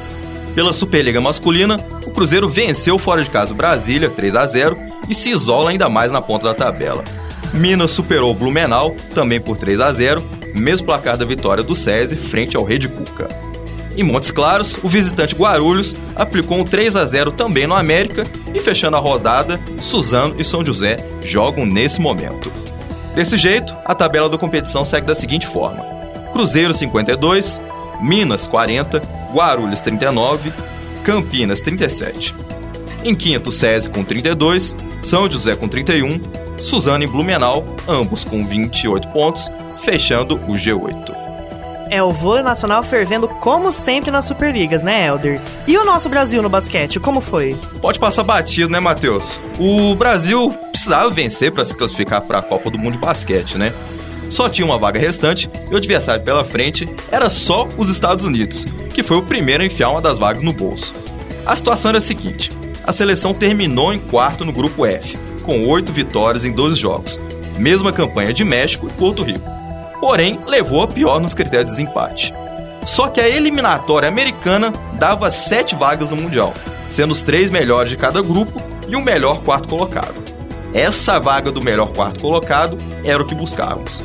Pela 0.54 0.72
Superliga 0.72 1.20
Masculina, 1.20 1.76
o 2.06 2.10
Cruzeiro 2.10 2.48
venceu 2.48 2.98
fora 2.98 3.22
de 3.22 3.30
casa 3.30 3.52
o 3.52 3.56
Brasília 3.56 4.10
3 4.10 4.36
a 4.36 4.46
0 4.46 4.76
e 5.08 5.14
se 5.14 5.30
isola 5.30 5.70
ainda 5.70 5.88
mais 5.88 6.10
na 6.10 6.20
ponta 6.20 6.48
da 6.48 6.54
tabela. 6.54 7.04
Minas 7.52 7.92
superou 7.92 8.32
o 8.32 8.34
Blumenau 8.34 8.94
também 9.14 9.40
por 9.40 9.56
3 9.56 9.80
a 9.80 9.92
0, 9.92 10.22
mesmo 10.54 10.86
placar 10.86 11.16
da 11.16 11.24
vitória 11.24 11.62
do 11.62 11.74
SESI 11.74 12.16
frente 12.16 12.56
ao 12.56 12.64
Rede 12.64 12.88
Cuca. 12.88 13.49
Em 13.96 14.02
Montes 14.02 14.30
Claros, 14.30 14.78
o 14.82 14.88
visitante 14.88 15.34
Guarulhos 15.34 15.96
aplicou 16.14 16.58
um 16.58 16.64
3 16.64 16.96
a 16.96 17.04
0 17.04 17.32
também 17.32 17.66
no 17.66 17.74
América 17.74 18.24
e 18.54 18.58
fechando 18.58 18.96
a 18.96 19.00
rodada, 19.00 19.60
Suzano 19.80 20.36
e 20.38 20.44
São 20.44 20.64
José 20.64 20.96
jogam 21.24 21.66
nesse 21.66 22.00
momento. 22.00 22.52
Desse 23.14 23.36
jeito, 23.36 23.74
a 23.84 23.94
tabela 23.94 24.28
da 24.28 24.38
competição 24.38 24.84
segue 24.84 25.06
da 25.06 25.14
seguinte 25.14 25.46
forma: 25.46 25.84
Cruzeiro 26.32 26.72
52, 26.72 27.60
Minas 28.00 28.46
40, 28.46 29.02
Guarulhos 29.34 29.80
39, 29.80 30.52
Campinas 31.04 31.60
37. 31.60 32.34
Em 33.02 33.14
quinto, 33.14 33.50
SESI 33.50 33.88
com 33.88 34.04
32, 34.04 34.76
São 35.02 35.28
José 35.28 35.56
com 35.56 35.66
31, 35.66 36.20
Suzano 36.58 37.02
e 37.02 37.06
Blumenau, 37.06 37.64
ambos 37.88 38.24
com 38.24 38.46
28 38.46 39.08
pontos, 39.08 39.50
fechando 39.78 40.36
o 40.46 40.52
G8. 40.52 41.29
É 41.92 42.00
o 42.00 42.10
vôlei 42.10 42.44
nacional 42.44 42.84
fervendo 42.84 43.26
como 43.26 43.72
sempre 43.72 44.12
nas 44.12 44.24
Superligas, 44.24 44.80
né, 44.80 45.08
Elder? 45.08 45.40
E 45.66 45.76
o 45.76 45.84
nosso 45.84 46.08
Brasil 46.08 46.40
no 46.40 46.48
basquete, 46.48 47.00
como 47.00 47.20
foi? 47.20 47.58
Pode 47.82 47.98
passar 47.98 48.22
batido, 48.22 48.70
né, 48.70 48.78
Matheus? 48.78 49.36
O 49.58 49.92
Brasil 49.96 50.56
precisava 50.70 51.10
vencer 51.10 51.50
para 51.50 51.64
se 51.64 51.74
classificar 51.74 52.22
para 52.22 52.38
a 52.38 52.42
Copa 52.42 52.70
do 52.70 52.78
Mundo 52.78 52.92
de 52.92 53.00
Basquete, 53.00 53.58
né? 53.58 53.74
Só 54.30 54.48
tinha 54.48 54.64
uma 54.64 54.78
vaga 54.78 55.00
restante 55.00 55.50
e 55.68 55.74
o 55.74 55.76
adversário 55.76 56.22
pela 56.22 56.44
frente 56.44 56.88
era 57.10 57.28
só 57.28 57.66
os 57.76 57.90
Estados 57.90 58.24
Unidos, 58.24 58.64
que 58.94 59.02
foi 59.02 59.16
o 59.16 59.22
primeiro 59.22 59.64
a 59.64 59.66
enfiar 59.66 59.90
uma 59.90 60.00
das 60.00 60.16
vagas 60.16 60.44
no 60.44 60.52
bolso. 60.52 60.94
A 61.44 61.56
situação 61.56 61.88
era 61.88 61.98
a 61.98 62.00
seguinte: 62.00 62.52
a 62.84 62.92
seleção 62.92 63.34
terminou 63.34 63.92
em 63.92 63.98
quarto 63.98 64.44
no 64.44 64.52
grupo 64.52 64.86
F, 64.86 65.18
com 65.42 65.66
oito 65.66 65.92
vitórias 65.92 66.44
em 66.44 66.52
12 66.52 66.78
jogos, 66.78 67.18
mesma 67.58 67.92
campanha 67.92 68.32
de 68.32 68.44
México 68.44 68.86
e 68.86 68.92
Porto 68.92 69.24
Rico 69.24 69.59
porém 70.00 70.40
levou 70.46 70.82
a 70.82 70.88
pior 70.88 71.20
nos 71.20 71.34
critérios 71.34 71.70
de 71.70 71.76
desempate. 71.76 72.34
Só 72.84 73.08
que 73.08 73.20
a 73.20 73.28
eliminatória 73.28 74.08
americana 74.08 74.72
dava 74.94 75.30
sete 75.30 75.74
vagas 75.74 76.10
no 76.10 76.16
Mundial, 76.16 76.54
sendo 76.90 77.12
os 77.12 77.22
três 77.22 77.50
melhores 77.50 77.90
de 77.90 77.96
cada 77.96 78.22
grupo 78.22 78.60
e 78.88 78.96
o 78.96 79.02
melhor 79.02 79.42
quarto 79.42 79.68
colocado. 79.68 80.14
Essa 80.72 81.18
vaga 81.18 81.50
do 81.50 81.60
melhor 81.60 81.92
quarto 81.92 82.20
colocado 82.20 82.78
era 83.04 83.22
o 83.22 83.26
que 83.26 83.34
buscávamos. 83.34 84.02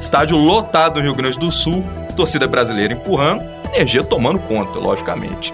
Estádio 0.00 0.36
lotado 0.36 0.96
no 0.96 1.02
Rio 1.02 1.14
Grande 1.14 1.38
do 1.38 1.50
Sul, 1.50 1.84
torcida 2.16 2.46
brasileira 2.46 2.94
empurrando, 2.94 3.42
energia 3.72 4.02
tomando 4.02 4.38
conta, 4.40 4.78
logicamente. 4.78 5.52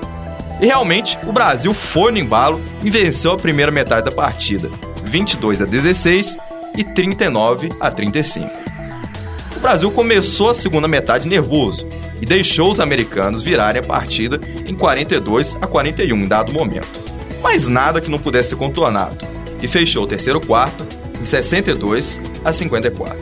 E 0.60 0.66
realmente, 0.66 1.18
o 1.26 1.32
Brasil 1.32 1.74
foi 1.74 2.12
no 2.12 2.18
embalo 2.18 2.60
e 2.84 2.90
venceu 2.90 3.32
a 3.32 3.36
primeira 3.36 3.72
metade 3.72 4.04
da 4.04 4.12
partida, 4.12 4.70
22 5.04 5.60
a 5.60 5.64
16 5.64 6.38
e 6.76 6.84
39 6.84 7.70
a 7.80 7.90
35. 7.90 8.61
Brasil 9.62 9.92
começou 9.92 10.50
a 10.50 10.54
segunda 10.54 10.88
metade 10.88 11.28
nervoso 11.28 11.88
e 12.20 12.26
deixou 12.26 12.72
os 12.72 12.80
americanos 12.80 13.42
virarem 13.42 13.80
a 13.80 13.84
partida 13.84 14.40
em 14.66 14.74
42 14.74 15.56
a 15.62 15.68
41 15.68 16.16
em 16.16 16.26
dado 16.26 16.52
momento. 16.52 17.00
Mas 17.40 17.68
nada 17.68 18.00
que 18.00 18.10
não 18.10 18.18
pudesse 18.18 18.50
ser 18.50 18.56
contornado, 18.56 19.24
e 19.62 19.68
fechou 19.68 20.02
o 20.02 20.06
terceiro 20.06 20.40
quarto 20.40 20.84
em 21.20 21.24
62 21.24 22.20
a 22.44 22.52
54. 22.52 23.16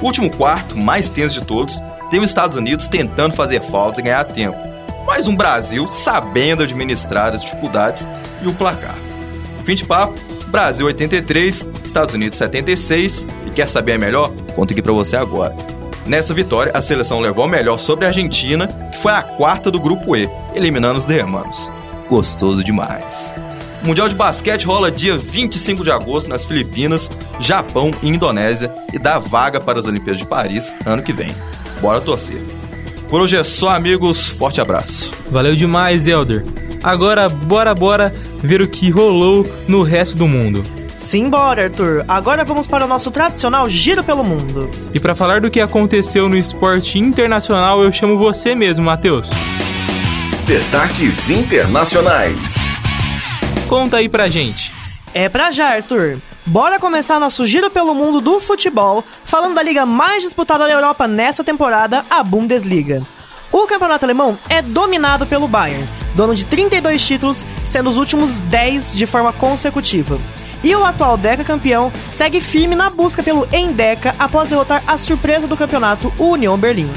O 0.00 0.06
último 0.06 0.30
quarto, 0.30 0.74
mais 0.74 1.10
tenso 1.10 1.38
de 1.38 1.46
todos, 1.46 1.78
tem 2.10 2.18
os 2.20 2.30
Estados 2.30 2.56
Unidos 2.56 2.88
tentando 2.88 3.34
fazer 3.34 3.60
faltas 3.60 3.98
e 3.98 4.02
ganhar 4.02 4.24
tempo, 4.24 4.56
mas 5.06 5.28
um 5.28 5.36
Brasil 5.36 5.86
sabendo 5.86 6.62
administrar 6.62 7.34
as 7.34 7.42
dificuldades 7.42 8.08
e 8.42 8.48
o 8.48 8.54
placar. 8.54 8.94
Fim 9.64 9.74
de 9.74 9.84
papo, 9.84 10.18
Brasil 10.48 10.86
83, 10.86 11.68
Estados 11.84 12.14
Unidos 12.14 12.38
76 12.38 13.26
e 13.46 13.50
quer 13.50 13.68
saber 13.68 13.98
melhor? 13.98 14.32
Conto 14.54 14.72
aqui 14.72 14.80
para 14.80 14.92
você 14.92 15.16
agora. 15.16 15.54
Nessa 16.06 16.32
vitória, 16.32 16.72
a 16.74 16.80
seleção 16.80 17.20
levou 17.20 17.44
a 17.44 17.48
melhor 17.48 17.78
sobre 17.78 18.06
a 18.06 18.08
Argentina, 18.08 18.66
que 18.90 18.98
foi 18.98 19.12
a 19.12 19.22
quarta 19.22 19.70
do 19.70 19.78
grupo 19.78 20.16
E, 20.16 20.28
eliminando 20.54 20.98
os 20.98 21.04
derramanos. 21.04 21.70
Gostoso 22.08 22.64
demais. 22.64 23.32
O 23.82 23.86
Mundial 23.86 24.08
de 24.08 24.14
Basquete 24.14 24.64
rola 24.64 24.90
dia 24.90 25.18
25 25.18 25.84
de 25.84 25.90
agosto 25.90 26.28
nas 26.28 26.46
Filipinas, 26.46 27.10
Japão 27.38 27.90
e 28.02 28.08
Indonésia 28.08 28.72
e 28.92 28.98
dá 28.98 29.18
vaga 29.18 29.60
para 29.60 29.78
as 29.78 29.86
Olimpíadas 29.86 30.18
de 30.18 30.26
Paris 30.26 30.76
ano 30.86 31.02
que 31.02 31.12
vem. 31.12 31.28
Bora 31.80 32.00
torcer. 32.00 32.40
Por 33.10 33.20
hoje 33.22 33.36
é 33.36 33.44
só, 33.44 33.68
amigos. 33.68 34.28
Forte 34.28 34.60
abraço. 34.60 35.10
Valeu 35.30 35.54
demais, 35.54 36.08
Elder. 36.08 36.44
Agora, 36.82 37.28
bora, 37.28 37.74
bora 37.74 38.12
ver 38.42 38.62
o 38.62 38.68
que 38.68 38.90
rolou 38.90 39.46
no 39.66 39.82
resto 39.82 40.16
do 40.16 40.26
mundo. 40.26 40.62
Simbora, 40.94 41.64
Arthur. 41.64 42.04
Agora 42.08 42.44
vamos 42.44 42.66
para 42.66 42.84
o 42.84 42.88
nosso 42.88 43.10
tradicional 43.12 43.68
giro 43.68 44.02
pelo 44.02 44.24
mundo. 44.24 44.68
E 44.92 44.98
para 44.98 45.14
falar 45.14 45.40
do 45.40 45.50
que 45.50 45.60
aconteceu 45.60 46.28
no 46.28 46.36
esporte 46.36 46.98
internacional, 46.98 47.82
eu 47.82 47.92
chamo 47.92 48.18
você 48.18 48.54
mesmo, 48.54 48.84
Matheus. 48.84 49.30
Destaques 50.44 51.30
internacionais. 51.30 52.54
Conta 53.68 53.98
aí 53.98 54.08
pra 54.08 54.26
gente. 54.26 54.72
É 55.14 55.28
pra 55.28 55.50
já, 55.50 55.68
Arthur. 55.74 56.18
Bora 56.46 56.78
começar 56.80 57.20
nosso 57.20 57.46
giro 57.46 57.70
pelo 57.70 57.94
mundo 57.94 58.20
do 58.20 58.40
futebol, 58.40 59.04
falando 59.24 59.54
da 59.54 59.62
liga 59.62 59.84
mais 59.84 60.22
disputada 60.22 60.66
da 60.66 60.72
Europa 60.72 61.06
nessa 61.06 61.44
temporada, 61.44 62.04
a 62.10 62.24
Bundesliga. 62.24 63.02
O 63.50 63.66
campeonato 63.66 64.04
alemão 64.04 64.36
é 64.48 64.60
dominado 64.60 65.26
pelo 65.26 65.48
Bayern, 65.48 65.86
dono 66.14 66.34
de 66.34 66.44
32 66.44 67.04
títulos, 67.04 67.46
sendo 67.64 67.88
os 67.88 67.96
últimos 67.96 68.36
10 68.40 68.94
de 68.94 69.06
forma 69.06 69.32
consecutiva. 69.32 70.18
E 70.62 70.74
o 70.74 70.84
atual 70.84 71.16
Deca 71.16 71.44
campeão 71.44 71.92
segue 72.10 72.40
firme 72.40 72.74
na 72.74 72.90
busca 72.90 73.22
pelo 73.22 73.48
Endeca 73.52 74.14
após 74.18 74.48
derrotar 74.48 74.82
a 74.86 74.98
surpresa 74.98 75.46
do 75.46 75.56
campeonato, 75.56 76.12
o 76.18 76.32
Union 76.32 76.58
Berlim. 76.58 76.90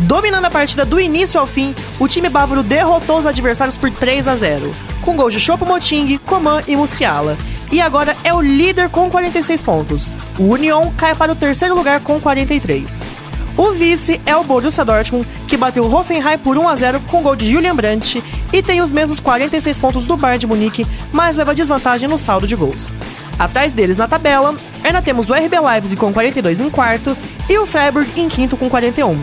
Dominando 0.00 0.46
a 0.46 0.50
partida 0.50 0.84
do 0.84 1.00
início 1.00 1.38
ao 1.38 1.46
fim, 1.46 1.74
o 1.98 2.08
time 2.08 2.28
bávaro 2.28 2.62
derrotou 2.62 3.18
os 3.18 3.26
adversários 3.26 3.76
por 3.76 3.90
3 3.90 4.28
a 4.28 4.36
0, 4.36 4.74
com 5.02 5.16
gols 5.16 5.32
de 5.32 5.40
Choupo-Moting, 5.40 6.18
Coman 6.26 6.62
e 6.66 6.76
Musiala. 6.76 7.36
E 7.70 7.80
agora 7.80 8.16
é 8.24 8.34
o 8.34 8.40
líder 8.40 8.88
com 8.88 9.10
46 9.10 9.62
pontos. 9.62 10.10
O 10.38 10.44
Union 10.44 10.90
cai 10.96 11.14
para 11.14 11.32
o 11.32 11.36
terceiro 11.36 11.74
lugar 11.74 12.00
com 12.00 12.18
43. 12.18 13.19
O 13.60 13.72
vice 13.72 14.18
é 14.24 14.34
o 14.34 14.42
Borussia 14.42 14.86
Dortmund, 14.86 15.28
que 15.46 15.54
bateu 15.54 15.84
o 15.84 15.94
Hoffenheim 15.94 16.38
por 16.38 16.56
1 16.56 16.66
a 16.66 16.76
0 16.76 17.00
com 17.00 17.22
gol 17.22 17.36
de 17.36 17.52
Julian 17.52 17.76
Brandt 17.76 18.24
e 18.50 18.62
tem 18.62 18.80
os 18.80 18.90
mesmos 18.90 19.20
46 19.20 19.76
pontos 19.76 20.06
do 20.06 20.16
Bayern 20.16 20.38
de 20.38 20.46
Munique, 20.46 20.86
mas 21.12 21.36
leva 21.36 21.54
desvantagem 21.54 22.08
no 22.08 22.16
saldo 22.16 22.46
de 22.46 22.56
gols. 22.56 22.90
Atrás 23.38 23.74
deles 23.74 23.98
na 23.98 24.08
tabela, 24.08 24.56
ainda 24.82 25.02
temos 25.02 25.28
o 25.28 25.34
RB 25.34 25.60
Leipzig 25.60 26.00
com 26.00 26.10
42 26.10 26.62
em 26.62 26.70
quarto 26.70 27.14
e 27.50 27.58
o 27.58 27.66
Freiburg 27.66 28.08
em 28.18 28.30
quinto 28.30 28.56
com 28.56 28.70
41. 28.70 29.22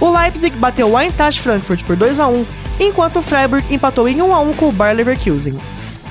O 0.00 0.10
Leipzig 0.10 0.56
bateu 0.56 0.90
o 0.90 1.00
Eintracht 1.00 1.40
Frankfurt 1.40 1.84
por 1.84 1.94
2 1.94 2.18
a 2.18 2.26
1, 2.26 2.44
enquanto 2.80 3.20
o 3.20 3.22
Freiburg 3.22 3.72
empatou 3.72 4.08
em 4.08 4.20
1 4.20 4.34
a 4.34 4.40
1 4.40 4.52
com 4.54 4.68
o 4.68 4.72
Bayer 4.72 4.96
Leverkusen. 4.96 5.56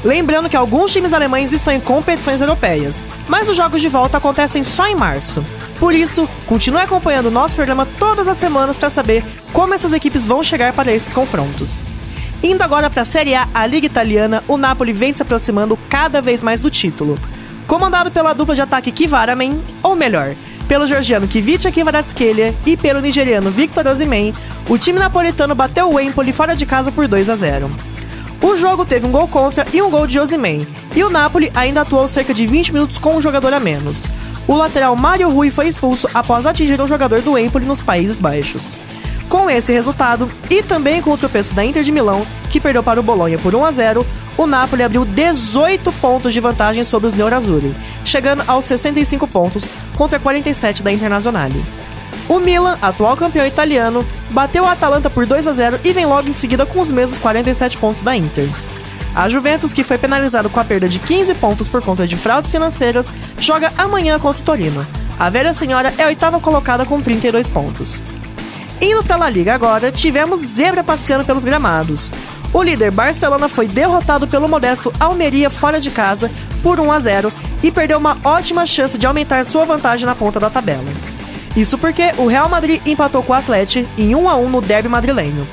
Lembrando 0.01 0.49
que 0.49 0.55
alguns 0.55 0.93
times 0.93 1.11
alemães 1.11 1.51
estão 1.51 1.73
em 1.73 1.81
competições 1.81 2.39
europeias, 2.39 3.03
mas 3.27 3.49
os 3.49 3.57
jogos 3.57 3.81
de 3.81 3.89
volta 3.89 4.15
acontecem 4.15 4.63
só 4.63 4.87
em 4.87 4.95
março. 4.95 5.43
Por 5.79 5.93
isso, 5.93 6.27
continue 6.45 6.81
acompanhando 6.81 7.27
o 7.27 7.31
nosso 7.31 7.55
programa 7.55 7.87
todas 7.99 8.27
as 8.27 8.37
semanas 8.37 8.77
para 8.77 8.89
saber 8.89 9.23
como 9.51 9.73
essas 9.73 9.93
equipes 9.93 10.25
vão 10.25 10.43
chegar 10.43 10.73
para 10.73 10.93
esses 10.93 11.13
confrontos. 11.13 11.83
Indo 12.41 12.63
agora 12.63 12.89
para 12.89 13.01
a 13.01 13.05
Série 13.05 13.35
A, 13.35 13.47
a 13.53 13.65
Liga 13.65 13.85
Italiana, 13.85 14.43
o 14.47 14.57
Napoli 14.57 14.93
vem 14.93 15.11
se 15.11 15.21
aproximando 15.21 15.77
cada 15.89 16.21
vez 16.21 16.41
mais 16.41 16.61
do 16.61 16.69
título. 16.69 17.15
Comandado 17.67 18.11
pela 18.11 18.33
dupla 18.33 18.55
de 18.55 18.61
ataque 18.61 18.91
Kivaramen, 18.91 19.59
ou 19.81 19.95
melhor, 19.95 20.35
pelo 20.67 20.87
georgiano 20.87 21.27
Kvicha 21.27 21.71
Kvaratskhelia 21.71 22.53
e 22.65 22.77
pelo 22.77 23.01
nigeriano 23.01 23.49
Victor 23.49 23.87
Osimhen, 23.87 24.33
o 24.69 24.77
time 24.77 24.99
napolitano 24.99 25.55
bateu 25.55 25.89
o 25.89 25.99
Empoli 25.99 26.31
fora 26.31 26.55
de 26.55 26.65
casa 26.65 26.91
por 26.91 27.07
2 27.07 27.29
a 27.29 27.35
0. 27.35 27.71
O 28.41 28.55
jogo 28.57 28.85
teve 28.85 29.07
um 29.07 29.11
gol 29.11 29.27
contra 29.27 29.65
e 29.73 29.81
um 29.81 29.89
gol 29.89 30.05
de 30.05 30.19
Osimhen, 30.19 30.65
e 30.95 31.03
o 31.03 31.09
Napoli 31.09 31.51
ainda 31.55 31.81
atuou 31.81 32.07
cerca 32.07 32.33
de 32.33 32.45
20 32.45 32.71
minutos 32.73 32.97
com 32.97 33.15
um 33.15 33.21
jogador 33.21 33.53
a 33.53 33.59
menos 33.59 34.09
o 34.47 34.53
lateral 34.53 34.95
Mário 34.95 35.29
Rui 35.29 35.49
foi 35.49 35.67
expulso 35.67 36.09
após 36.13 36.45
atingir 36.45 36.79
um 36.79 36.87
jogador 36.87 37.21
do 37.21 37.37
Empoli 37.37 37.65
nos 37.65 37.81
Países 37.81 38.19
Baixos. 38.19 38.77
Com 39.27 39.49
esse 39.49 39.73
resultado, 39.73 40.29
e 40.49 40.61
também 40.61 41.01
com 41.01 41.11
o 41.11 41.17
tropeço 41.17 41.53
da 41.55 41.65
Inter 41.65 41.83
de 41.83 41.91
Milão, 41.91 42.25
que 42.51 42.59
perdeu 42.59 42.83
para 42.83 42.99
o 42.99 43.03
Bolonha 43.03 43.39
por 43.39 43.55
1 43.55 43.65
a 43.65 43.71
0, 43.71 44.05
o 44.37 44.45
Napoli 44.45 44.83
abriu 44.83 45.03
18 45.03 45.91
pontos 45.93 46.31
de 46.31 46.39
vantagem 46.39 46.83
sobre 46.83 47.07
os 47.07 47.15
Nerazzurri, 47.15 47.73
chegando 48.03 48.43
aos 48.45 48.65
65 48.65 49.27
pontos 49.27 49.65
contra 49.95 50.19
47 50.19 50.83
da 50.83 50.91
Internazionale. 50.91 51.63
O 52.27 52.39
Milan, 52.39 52.77
atual 52.81 53.15
campeão 53.15 53.45
italiano, 53.45 54.05
bateu 54.31 54.63
o 54.63 54.67
Atalanta 54.67 55.09
por 55.09 55.25
2 55.25 55.47
a 55.47 55.53
0 55.53 55.79
e 55.83 55.93
vem 55.93 56.05
logo 56.05 56.27
em 56.27 56.33
seguida 56.33 56.65
com 56.65 56.79
os 56.79 56.91
mesmos 56.91 57.17
47 57.17 57.77
pontos 57.77 58.01
da 58.01 58.15
Inter. 58.15 58.47
A 59.15 59.29
Juventus, 59.29 59.73
que 59.73 59.83
foi 59.83 59.97
penalizado 59.97 60.49
com 60.49 60.59
a 60.59 60.63
perda 60.65 60.89
de 60.89 60.99
15 60.99 61.35
pontos 61.35 61.69
por 61.69 61.81
conta 61.81 62.05
de 62.05 62.17
fraudes 62.17 62.51
financeiras, 62.51 63.09
joga 63.39 63.71
amanhã 63.77 64.19
contra 64.19 64.41
o 64.41 64.45
Torino. 64.45 64.85
A 65.17 65.29
velha 65.29 65.53
senhora 65.53 65.93
é 65.97 66.03
a 66.03 66.07
oitava 66.07 66.37
colocada 66.41 66.85
com 66.85 67.01
32 67.01 67.47
pontos. 67.47 68.01
Indo 68.81 69.05
pela 69.05 69.29
Liga 69.29 69.53
agora, 69.53 69.89
tivemos 69.89 70.41
zebra 70.41 70.83
passeando 70.83 71.23
pelos 71.23 71.45
gramados. 71.45 72.11
O 72.51 72.61
líder 72.61 72.91
Barcelona 72.91 73.47
foi 73.47 73.67
derrotado 73.67 74.27
pelo 74.27 74.49
modesto 74.49 74.91
Almeria 74.99 75.49
fora 75.49 75.79
de 75.79 75.89
casa 75.89 76.29
por 76.61 76.77
1 76.77 76.91
a 76.91 76.99
0 76.99 77.33
e 77.63 77.71
perdeu 77.71 77.97
uma 77.97 78.17
ótima 78.23 78.65
chance 78.65 78.97
de 78.97 79.07
aumentar 79.07 79.45
sua 79.45 79.63
vantagem 79.63 80.05
na 80.05 80.15
ponta 80.15 80.41
da 80.41 80.49
tabela. 80.49 80.83
Isso 81.55 81.77
porque 81.77 82.11
o 82.17 82.27
Real 82.27 82.49
Madrid 82.49 82.81
empatou 82.85 83.23
com 83.23 83.31
o 83.31 83.35
Atlético 83.35 83.89
em 83.97 84.13
1 84.13 84.29
a 84.29 84.35
1 84.35 84.49
no 84.49 84.59
derby 84.59 84.89
madrilenho. 84.89 85.47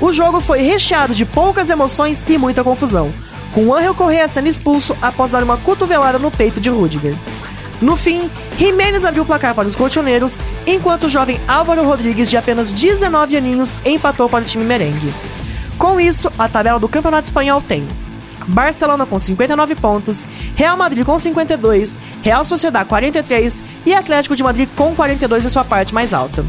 O 0.00 0.12
jogo 0.12 0.40
foi 0.40 0.60
recheado 0.60 1.14
de 1.14 1.24
poucas 1.24 1.70
emoções 1.70 2.24
e 2.28 2.36
muita 2.36 2.64
confusão, 2.64 3.12
com 3.52 3.72
Angel 3.72 3.94
Correa 3.94 4.26
sendo 4.28 4.48
expulso 4.48 4.96
após 5.00 5.30
dar 5.30 5.42
uma 5.42 5.56
cotovelada 5.56 6.18
no 6.18 6.30
peito 6.30 6.60
de 6.60 6.68
Rudiger. 6.68 7.14
No 7.80 7.96
fim, 7.96 8.30
Jimenez 8.56 9.04
abriu 9.04 9.22
o 9.22 9.26
placar 9.26 9.54
para 9.54 9.68
os 9.68 9.74
colchoneiros, 9.74 10.38
enquanto 10.66 11.04
o 11.04 11.08
jovem 11.08 11.40
Álvaro 11.46 11.84
Rodrigues, 11.84 12.30
de 12.30 12.36
apenas 12.36 12.72
19 12.72 13.36
aninhos, 13.36 13.78
empatou 13.84 14.28
para 14.28 14.42
o 14.42 14.46
time 14.46 14.64
merengue. 14.64 15.12
Com 15.78 16.00
isso, 16.00 16.30
a 16.38 16.48
tabela 16.48 16.78
do 16.78 16.88
Campeonato 16.88 17.26
Espanhol 17.26 17.60
tem 17.60 17.86
Barcelona 18.46 19.06
com 19.06 19.18
59 19.18 19.74
pontos, 19.76 20.26
Real 20.54 20.76
Madrid 20.76 21.04
com 21.04 21.18
52, 21.18 21.96
Real 22.22 22.44
Sociedad 22.44 22.86
43 22.86 23.62
e 23.86 23.94
Atlético 23.94 24.36
de 24.36 24.42
Madrid 24.42 24.68
com 24.76 24.94
42 24.94 25.46
em 25.46 25.48
sua 25.48 25.64
parte 25.64 25.94
mais 25.94 26.12
alta. 26.12 26.44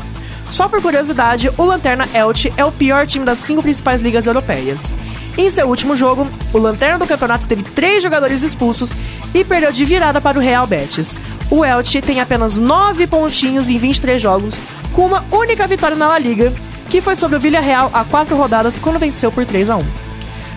Só 0.55 0.69
por 0.69 0.81
curiosidade, 0.81 1.51
o 1.57 1.63
Lanterna 1.65 2.07
Elche 2.13 2.53
é 2.55 2.63
o 2.63 2.71
pior 2.71 3.05
time 3.05 3.25
das 3.25 3.39
cinco 3.39 3.61
principais 3.61 3.99
ligas 3.99 4.25
europeias. 4.25 4.95
Em 5.37 5.49
seu 5.49 5.67
último 5.67 5.97
jogo, 5.97 6.29
o 6.53 6.57
Lanterna 6.57 6.97
do 6.97 7.05
campeonato 7.05 7.45
teve 7.45 7.61
três 7.61 8.01
jogadores 8.01 8.41
expulsos 8.41 8.93
e 9.33 9.43
perdeu 9.43 9.73
de 9.73 9.83
virada 9.83 10.21
para 10.21 10.39
o 10.39 10.41
Real 10.41 10.65
Betis. 10.65 11.17
O 11.51 11.65
Elche 11.65 12.01
tem 12.01 12.21
apenas 12.21 12.55
9 12.55 13.05
pontinhos 13.05 13.69
em 13.69 13.77
23 13.77 14.21
jogos, 14.21 14.55
com 14.93 15.05
uma 15.05 15.25
única 15.29 15.67
vitória 15.67 15.97
na 15.97 16.07
La 16.07 16.17
Liga, 16.17 16.53
que 16.89 17.01
foi 17.01 17.17
sobre 17.17 17.35
o 17.35 17.39
Villarreal 17.41 17.91
há 17.93 18.05
quatro 18.05 18.37
rodadas 18.37 18.79
quando 18.79 18.97
venceu 18.97 19.33
por 19.33 19.43
3 19.43 19.69
a 19.69 19.75
1. 19.75 19.83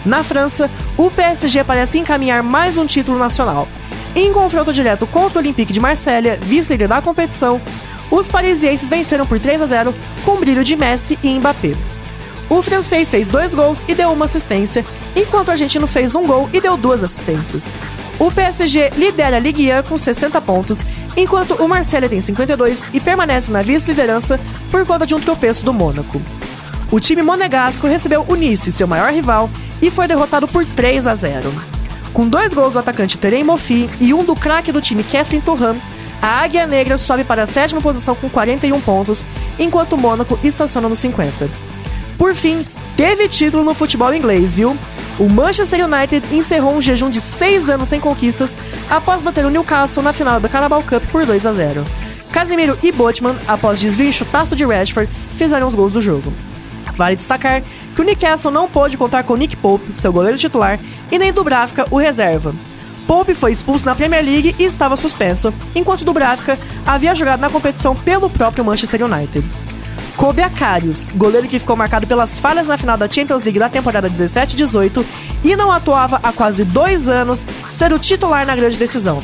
Na 0.07 0.23
França, 0.23 0.71
o 0.97 1.11
PSG 1.11 1.65
parece 1.65 1.99
encaminhar 1.99 2.41
mais 2.41 2.79
um 2.79 2.87
título 2.87 3.19
nacional. 3.19 3.67
Em 4.15 4.33
confronto 4.33 4.73
direto 4.73 5.09
contra 5.09 5.41
o 5.41 5.43
Olympique 5.43 5.73
de 5.73 5.81
Marselha, 5.81 6.39
vice-líder 6.41 6.87
da 6.87 7.03
competição, 7.03 7.61
os 8.11 8.29
parisienses 8.29 8.89
venceram 8.89 9.27
por 9.27 9.39
3 9.39 9.63
a 9.63 9.67
0 9.67 9.95
com 10.25 10.37
brilho 10.37 10.65
de 10.65 10.77
Messi 10.77 11.19
e 11.23 11.39
Mbappé. 11.39 11.73
O 12.51 12.63
francês 12.63 13.11
fez 13.11 13.29
dois 13.29 13.53
gols 13.53 13.85
e 13.87 13.95
deu 13.95 14.11
uma 14.11 14.25
assistência, 14.25 14.85
enquanto 15.15 15.49
o 15.49 15.51
argentino 15.51 15.87
fez 15.87 16.15
um 16.15 16.27
gol 16.27 16.49
e 16.53 16.61
deu 16.61 16.77
duas 16.77 17.05
assistências. 17.05 17.71
O 18.19 18.33
PSG 18.33 18.91
lidera 18.97 19.37
a 19.37 19.41
Ligue 19.41 19.71
1 19.71 19.83
com 19.83 19.99
60 19.99 20.41
pontos, 20.41 20.83
enquanto 21.17 21.55
o 21.55 21.69
Marseille 21.69 22.09
tem 22.09 22.21
52 22.21 22.89
e 22.95 23.01
permanece 23.01 23.53
na 23.53 23.63
vice-liderança 23.63 24.41
por 24.71 24.85
conta 24.87 25.07
de 25.07 25.15
um 25.15 25.21
tropeço 25.21 25.65
do 25.65 25.75
Mônaco. 25.75 26.21
O 26.91 26.99
time 26.99 27.23
monegasco 27.23 27.87
recebeu 27.87 28.25
o 28.27 28.35
Nice, 28.35 28.73
seu 28.73 28.89
maior 28.89 29.13
rival, 29.13 29.51
e 29.81 29.91
foi 29.91 30.09
derrotado 30.09 30.49
por 30.49 30.65
3 30.65 31.07
a 31.07 31.15
0. 31.15 31.53
Com 32.15 32.27
dois 32.27 32.55
gols 32.55 32.73
do 32.73 32.79
atacante 32.79 33.19
Terem 33.19 33.45
Mofi 33.45 33.89
e 34.01 34.15
um 34.15 34.25
do 34.25 34.35
craque 34.35 34.73
do 34.73 34.81
time 34.81 35.05
Catherine 35.05 35.43
Turhan, 35.43 35.77
a 36.21 36.43
Águia 36.43 36.67
Negra 36.67 36.99
sobe 36.99 37.25
para 37.25 37.45
a 37.45 37.47
sétima 37.47 37.81
posição 37.81 38.15
com 38.15 38.29
41 38.29 38.81
pontos, 38.81 39.25
enquanto 39.59 39.93
o 39.93 39.99
Mônaco 39.99 40.39
estaciona 40.43 40.89
nos 40.89 40.99
50. 40.99 41.49
Por 42.17 42.35
fim, 42.35 42.65
teve 42.97 43.29
título 43.29 43.63
no 43.63 43.75
futebol 43.75 44.13
inglês, 44.13 44.55
viu? 44.55 44.77
O 45.19 45.29
Manchester 45.29 45.85
United 45.85 46.35
encerrou 46.35 46.75
um 46.75 46.81
jejum 46.81 47.11
de 47.11 47.21
6 47.21 47.71
anos 47.71 47.89
sem 47.89 48.01
conquistas 48.01 48.57
após 48.89 49.23
bater 49.23 49.45
o 49.45 49.51
Newcastle 49.51 50.03
na 50.03 50.13
final 50.13 50.39
da 50.41 50.49
Carabao 50.49 50.83
Cup 50.83 51.05
por 51.11 51.25
2 51.25 51.47
a 51.47 51.53
0. 51.53 51.85
Casemiro 52.31 52.79
e 52.83 52.93
Botman, 52.93 53.37
após 53.47 53.81
desvio 53.81 54.09
e 54.09 54.13
chutaço 54.13 54.55
de 54.55 54.65
Rashford, 54.65 55.11
fizeram 55.37 55.67
os 55.67 55.75
gols 55.75 55.93
do 55.93 56.03
jogo. 56.03 56.33
Vale 56.95 57.17
destacar 57.17 57.63
que 57.95 58.01
o 58.01 58.05
Newcastle 58.05 58.51
não 58.51 58.69
pôde 58.69 58.97
contar 58.97 59.23
com 59.23 59.37
Nick 59.37 59.57
Pope, 59.57 59.97
seu 59.97 60.13
goleiro 60.13 60.39
titular, 60.39 60.79
e 61.11 61.19
nem 61.19 61.33
Dubravka, 61.33 61.87
o 61.91 61.97
reserva. 61.97 62.55
Pope 63.09 63.35
foi 63.35 63.53
expulso 63.53 63.87
na 63.87 63.95
Premier 63.95 64.23
League 64.23 64.55
e 64.59 64.65
estava 64.65 64.95
suspenso, 64.95 65.51
enquanto 65.75 66.05
Dubravka 66.05 66.59
havia 66.85 67.15
jogado 67.15 67.41
na 67.41 67.49
competição 67.49 67.97
pelo 67.97 68.29
próprio 68.29 68.63
Manchester 68.63 69.03
United. 69.03 69.43
Kobe 70.15 70.43
Akarius, 70.43 71.11
goleiro 71.13 71.49
que 71.49 71.59
ficou 71.59 71.75
marcado 71.75 72.07
pelas 72.07 72.39
falhas 72.39 72.69
na 72.69 72.77
final 72.77 72.99
da 72.99 73.09
Champions 73.09 73.45
League 73.45 73.59
da 73.59 73.71
temporada 73.71 74.11
17-18 74.11 75.03
e 75.43 75.57
não 75.57 75.73
atuava 75.73 76.21
há 76.23 76.31
quase 76.33 76.67
dois 76.67 77.09
anos, 77.09 77.47
ser 77.67 77.95
o 77.95 77.99
titular 77.99 78.45
na 78.45 78.55
grande 78.55 78.77
decisão. 78.77 79.23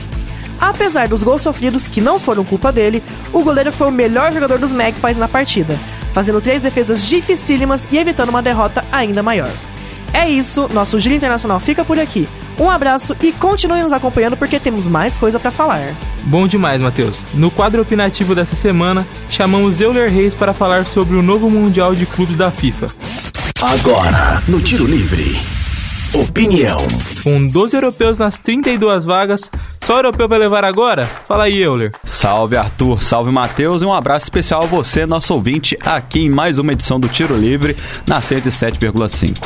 Apesar 0.59 1.07
dos 1.07 1.23
gols 1.23 1.43
sofridos, 1.43 1.87
que 1.87 2.01
não 2.01 2.19
foram 2.19 2.43
culpa 2.43 2.73
dele, 2.73 3.03
o 3.35 3.43
goleiro 3.43 3.71
foi 3.71 3.89
o 3.89 3.93
melhor 3.93 4.33
jogador 4.33 4.59
dos 4.59 4.73
Magpies 4.73 5.19
na 5.19 5.29
partida, 5.29 5.79
fazendo 6.15 6.41
três 6.41 6.63
defesas 6.63 7.05
dificílimas 7.05 7.87
e 7.93 7.99
evitando 7.99 8.31
uma 8.31 8.41
derrota 8.41 8.83
ainda 8.91 9.23
maior. 9.23 9.51
É 10.11 10.27
isso, 10.27 10.71
nosso 10.73 10.99
Giro 10.99 11.17
Internacional 11.17 11.61
fica 11.61 11.85
por 11.85 11.99
aqui. 11.99 12.27
Um 12.59 12.71
abraço 12.71 13.17
e 13.23 13.33
continue 13.33 13.83
nos 13.83 13.93
acompanhando 13.93 14.37
porque 14.37 14.61
temos 14.61 14.87
mais 14.87 15.17
coisa 15.17 15.41
para 15.41 15.51
falar. 15.51 15.95
Bom 16.25 16.47
demais, 16.47 16.81
Matheus. 16.81 17.25
No 17.35 17.51
quadro 17.51 17.83
opinativo 17.83 18.35
dessa 18.35 18.55
semana, 18.55 19.07
chamamos 19.29 19.81
Euler 19.81 20.11
Reis 20.11 20.35
para 20.35 20.55
falar 20.55 20.87
sobre 20.87 21.17
o 21.17 21.23
novo 21.23 21.51
Mundial 21.51 21.95
de 21.95 22.07
Clubes 22.07 22.37
da 22.37 22.51
FIFA. 22.51 22.89
Agora, 23.61 24.43
no 24.47 24.61
Tiro 24.61 24.87
Livre. 24.87 25.64
Opinião. 26.15 26.79
Com 27.25 27.49
12 27.49 27.77
europeus 27.77 28.21
nas 28.21 28.39
32 28.39 29.05
vagas, 29.05 29.51
só 29.83 29.95
o 29.95 29.99
europeu 29.99 30.29
vai 30.29 30.39
levar 30.39 30.65
agora? 30.65 31.07
Fala 31.27 31.45
aí, 31.45 31.61
Euler. 31.61 31.93
Salve 32.05 32.57
Arthur, 32.57 33.03
salve 33.03 33.33
Matheus 33.33 33.83
e 33.83 33.85
um 33.85 33.93
abraço 33.93 34.27
especial 34.27 34.63
a 34.63 34.67
você, 34.67 35.07
nosso 35.07 35.35
ouvinte, 35.35 35.77
aqui 35.85 36.21
em 36.21 36.29
mais 36.29 36.57
uma 36.61 36.73
edição 36.73 37.01
do 37.01 37.09
Tiro 37.09 37.37
Livre 37.37 37.77
na 38.07 38.21
107,5. 38.21 39.37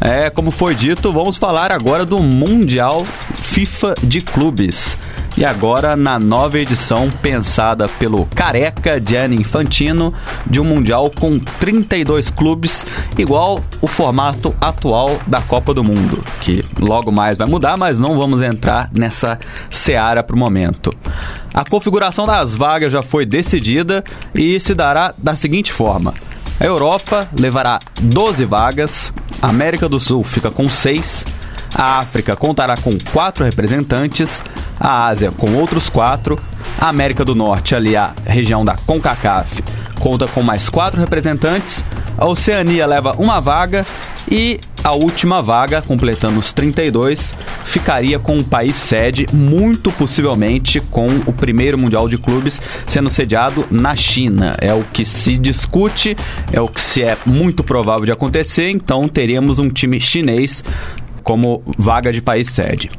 É, 0.00 0.28
como 0.28 0.50
foi 0.50 0.74
dito, 0.74 1.12
vamos 1.12 1.36
falar 1.36 1.70
agora 1.70 2.04
do 2.04 2.18
Mundial 2.18 3.06
FIFA 3.34 3.94
de 4.02 4.20
Clubes. 4.20 4.98
E 5.38 5.44
agora 5.44 5.94
na 5.94 6.18
nova 6.18 6.58
edição 6.58 7.08
pensada 7.22 7.86
pelo 7.88 8.26
careca 8.34 9.00
Gianni 9.00 9.36
Infantino 9.36 10.12
de 10.44 10.58
um 10.60 10.64
Mundial 10.64 11.12
com 11.16 11.38
32 11.38 12.28
clubes, 12.28 12.84
igual 13.16 13.62
o 13.80 13.86
formato 13.86 14.52
atual 14.60 15.16
da 15.28 15.40
Copa 15.40 15.72
do 15.72 15.84
Mundo, 15.84 16.24
que 16.40 16.64
logo 16.80 17.12
mais 17.12 17.38
vai 17.38 17.46
mudar, 17.46 17.76
mas 17.76 18.00
não 18.00 18.18
vamos 18.18 18.42
entrar 18.42 18.90
nessa 18.92 19.38
seara 19.70 20.24
para 20.24 20.34
o 20.34 20.38
momento. 20.38 20.90
A 21.54 21.64
configuração 21.64 22.26
das 22.26 22.56
vagas 22.56 22.92
já 22.92 23.00
foi 23.00 23.24
decidida 23.24 24.02
e 24.34 24.58
se 24.58 24.74
dará 24.74 25.14
da 25.16 25.36
seguinte 25.36 25.72
forma. 25.72 26.14
A 26.58 26.64
Europa 26.64 27.28
levará 27.38 27.78
12 28.00 28.44
vagas, 28.44 29.12
a 29.40 29.50
América 29.50 29.88
do 29.88 30.00
Sul 30.00 30.24
fica 30.24 30.50
com 30.50 30.68
6, 30.68 31.24
a 31.76 31.98
África 31.98 32.34
contará 32.34 32.76
com 32.76 32.90
4 33.12 33.44
representantes, 33.44 34.42
a 34.78 35.06
Ásia 35.06 35.30
com 35.30 35.54
outros 35.54 35.88
4, 35.88 36.38
a 36.80 36.88
América 36.88 37.24
do 37.24 37.34
Norte, 37.34 37.74
ali 37.74 37.96
a 37.96 38.12
região 38.24 38.64
da 38.64 38.76
CONCACAF, 38.76 39.62
conta 39.98 40.26
com 40.28 40.42
mais 40.42 40.68
4 40.68 41.00
representantes, 41.00 41.84
a 42.16 42.26
Oceania 42.26 42.86
leva 42.86 43.14
uma 43.18 43.40
vaga 43.40 43.84
e 44.30 44.60
a 44.84 44.94
última 44.94 45.42
vaga, 45.42 45.82
completando 45.82 46.38
os 46.38 46.52
32, 46.52 47.34
ficaria 47.64 48.18
com 48.18 48.36
o 48.36 48.44
país 48.44 48.76
sede, 48.76 49.26
muito 49.32 49.90
possivelmente 49.92 50.80
com 50.80 51.06
o 51.26 51.32
primeiro 51.32 51.78
Mundial 51.78 52.08
de 52.08 52.18
Clubes 52.18 52.60
sendo 52.86 53.10
sediado 53.10 53.66
na 53.70 53.96
China. 53.96 54.54
É 54.60 54.72
o 54.72 54.84
que 54.84 55.04
se 55.04 55.38
discute, 55.38 56.16
é 56.52 56.60
o 56.60 56.68
que 56.68 56.80
se 56.80 57.02
é 57.02 57.16
muito 57.26 57.64
provável 57.64 58.04
de 58.04 58.12
acontecer, 58.12 58.70
então 58.70 59.08
teremos 59.08 59.58
um 59.58 59.68
time 59.68 60.00
chinês 60.00 60.62
como 61.22 61.62
vaga 61.76 62.12
de 62.12 62.22
país 62.22 62.48
sede. 62.48 62.90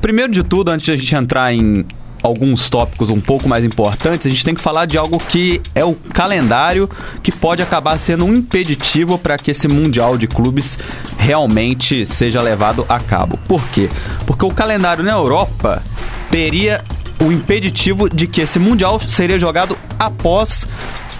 Primeiro 0.00 0.32
de 0.32 0.42
tudo, 0.42 0.70
antes 0.70 0.86
de 0.86 0.92
a 0.92 0.96
gente 0.96 1.14
entrar 1.14 1.52
em 1.52 1.84
alguns 2.22 2.68
tópicos 2.68 3.10
um 3.10 3.20
pouco 3.20 3.48
mais 3.48 3.64
importantes, 3.64 4.26
a 4.26 4.30
gente 4.30 4.44
tem 4.44 4.54
que 4.54 4.60
falar 4.60 4.86
de 4.86 4.98
algo 4.98 5.18
que 5.18 5.60
é 5.74 5.84
o 5.84 5.94
calendário 5.94 6.88
que 7.22 7.32
pode 7.32 7.62
acabar 7.62 7.98
sendo 7.98 8.24
um 8.24 8.34
impeditivo 8.34 9.18
para 9.18 9.38
que 9.38 9.50
esse 9.50 9.68
Mundial 9.68 10.18
de 10.18 10.26
Clubes 10.26 10.78
realmente 11.18 12.04
seja 12.06 12.42
levado 12.42 12.84
a 12.88 12.98
cabo. 12.98 13.38
Por 13.48 13.62
quê? 13.68 13.88
Porque 14.26 14.44
o 14.44 14.50
calendário 14.50 15.02
na 15.04 15.12
Europa 15.12 15.82
teria 16.30 16.82
o 17.20 17.30
impeditivo 17.30 18.08
de 18.08 18.26
que 18.26 18.40
esse 18.40 18.58
Mundial 18.58 18.98
seria 19.00 19.38
jogado 19.38 19.76
após 19.98 20.66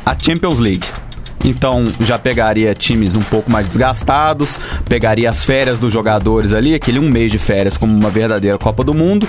a 0.04 0.16
Champions 0.18 0.58
League. 0.58 0.86
Então 1.44 1.84
já 2.00 2.18
pegaria 2.18 2.74
times 2.74 3.16
um 3.16 3.22
pouco 3.22 3.50
mais 3.50 3.66
desgastados, 3.66 4.58
pegaria 4.88 5.30
as 5.30 5.44
férias 5.44 5.78
dos 5.78 5.92
jogadores 5.92 6.52
ali, 6.52 6.74
aquele 6.74 6.98
um 6.98 7.08
mês 7.08 7.30
de 7.30 7.38
férias 7.38 7.76
como 7.76 7.96
uma 7.96 8.10
verdadeira 8.10 8.58
Copa 8.58 8.84
do 8.84 8.94
Mundo. 8.94 9.26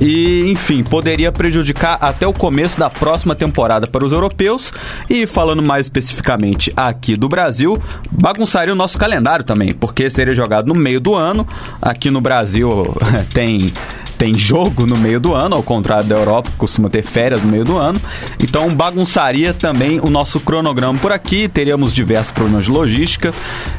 E, 0.00 0.50
enfim, 0.50 0.82
poderia 0.82 1.30
prejudicar 1.30 1.98
até 2.00 2.26
o 2.26 2.32
começo 2.32 2.78
da 2.78 2.90
próxima 2.90 3.34
temporada 3.34 3.86
para 3.86 4.04
os 4.04 4.12
europeus. 4.12 4.72
E 5.08 5.26
falando 5.26 5.62
mais 5.62 5.86
especificamente 5.86 6.72
aqui 6.76 7.16
do 7.16 7.28
Brasil, 7.28 7.80
bagunçaria 8.10 8.72
o 8.72 8.76
nosso 8.76 8.98
calendário 8.98 9.44
também, 9.44 9.72
porque 9.72 10.10
seria 10.10 10.34
jogado 10.34 10.66
no 10.66 10.74
meio 10.74 11.00
do 11.00 11.14
ano. 11.14 11.46
Aqui 11.80 12.10
no 12.10 12.20
Brasil 12.20 12.94
tem 13.32 13.72
tem 14.18 14.36
jogo 14.36 14.86
no 14.86 14.96
meio 14.96 15.20
do 15.20 15.34
ano, 15.34 15.56
ao 15.56 15.62
contrário 15.62 16.08
da 16.08 16.16
Europa, 16.16 16.50
que 16.50 16.56
costuma 16.56 16.88
ter 16.88 17.02
férias 17.02 17.42
no 17.42 17.50
meio 17.50 17.64
do 17.64 17.76
ano. 17.76 18.00
Então 18.42 18.68
bagunçaria 18.68 19.52
também 19.52 20.00
o 20.00 20.10
nosso 20.10 20.40
cronograma 20.40 20.98
por 20.98 21.12
aqui, 21.12 21.48
teríamos 21.48 21.92
diversos 21.92 22.32
problemas 22.32 22.64
de 22.64 22.70
logística. 22.70 23.32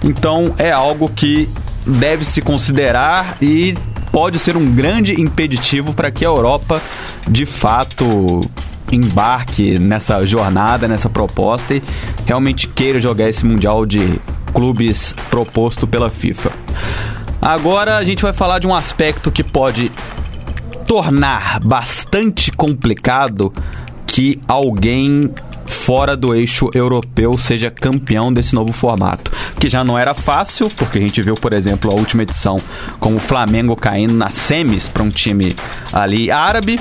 Então 0.03 0.53
é 0.57 0.71
algo 0.71 1.09
que 1.09 1.49
deve 1.85 2.25
se 2.25 2.41
considerar 2.41 3.37
e 3.41 3.75
pode 4.11 4.39
ser 4.39 4.55
um 4.57 4.65
grande 4.65 5.19
impeditivo 5.19 5.93
para 5.93 6.09
que 6.09 6.25
a 6.25 6.27
Europa 6.27 6.81
de 7.27 7.45
fato 7.45 8.41
embarque 8.91 9.79
nessa 9.79 10.25
jornada, 10.25 10.87
nessa 10.87 11.09
proposta 11.09 11.75
e 11.75 11.83
realmente 12.25 12.67
queira 12.67 12.99
jogar 12.99 13.29
esse 13.29 13.45
Mundial 13.45 13.85
de 13.85 14.19
Clubes 14.53 15.13
proposto 15.29 15.85
pela 15.85 16.09
FIFA. 16.09 16.51
Agora 17.41 17.97
a 17.97 18.03
gente 18.03 18.21
vai 18.21 18.33
falar 18.33 18.59
de 18.59 18.67
um 18.67 18.73
aspecto 18.73 19.31
que 19.31 19.43
pode 19.43 19.91
tornar 20.87 21.59
bastante 21.59 22.51
complicado 22.51 23.53
que 24.05 24.39
alguém 24.47 25.31
fora 25.65 26.15
do 26.15 26.33
eixo 26.33 26.69
europeu 26.73 27.37
seja 27.37 27.69
campeão 27.69 28.31
desse 28.31 28.55
novo 28.55 28.71
formato. 28.71 29.31
Que 29.59 29.67
já 29.67 29.83
não 29.83 29.97
era 29.97 30.13
fácil, 30.13 30.69
porque 30.69 30.97
a 30.97 31.01
gente 31.01 31.21
viu, 31.21 31.35
por 31.35 31.53
exemplo, 31.53 31.91
a 31.91 31.95
última 31.95 32.23
edição 32.23 32.55
com 32.99 33.15
o 33.15 33.19
Flamengo 33.19 33.75
caindo 33.75 34.13
nas 34.13 34.33
semis 34.35 34.87
para 34.87 35.03
um 35.03 35.09
time 35.09 35.55
ali 35.91 36.31
árabe. 36.31 36.79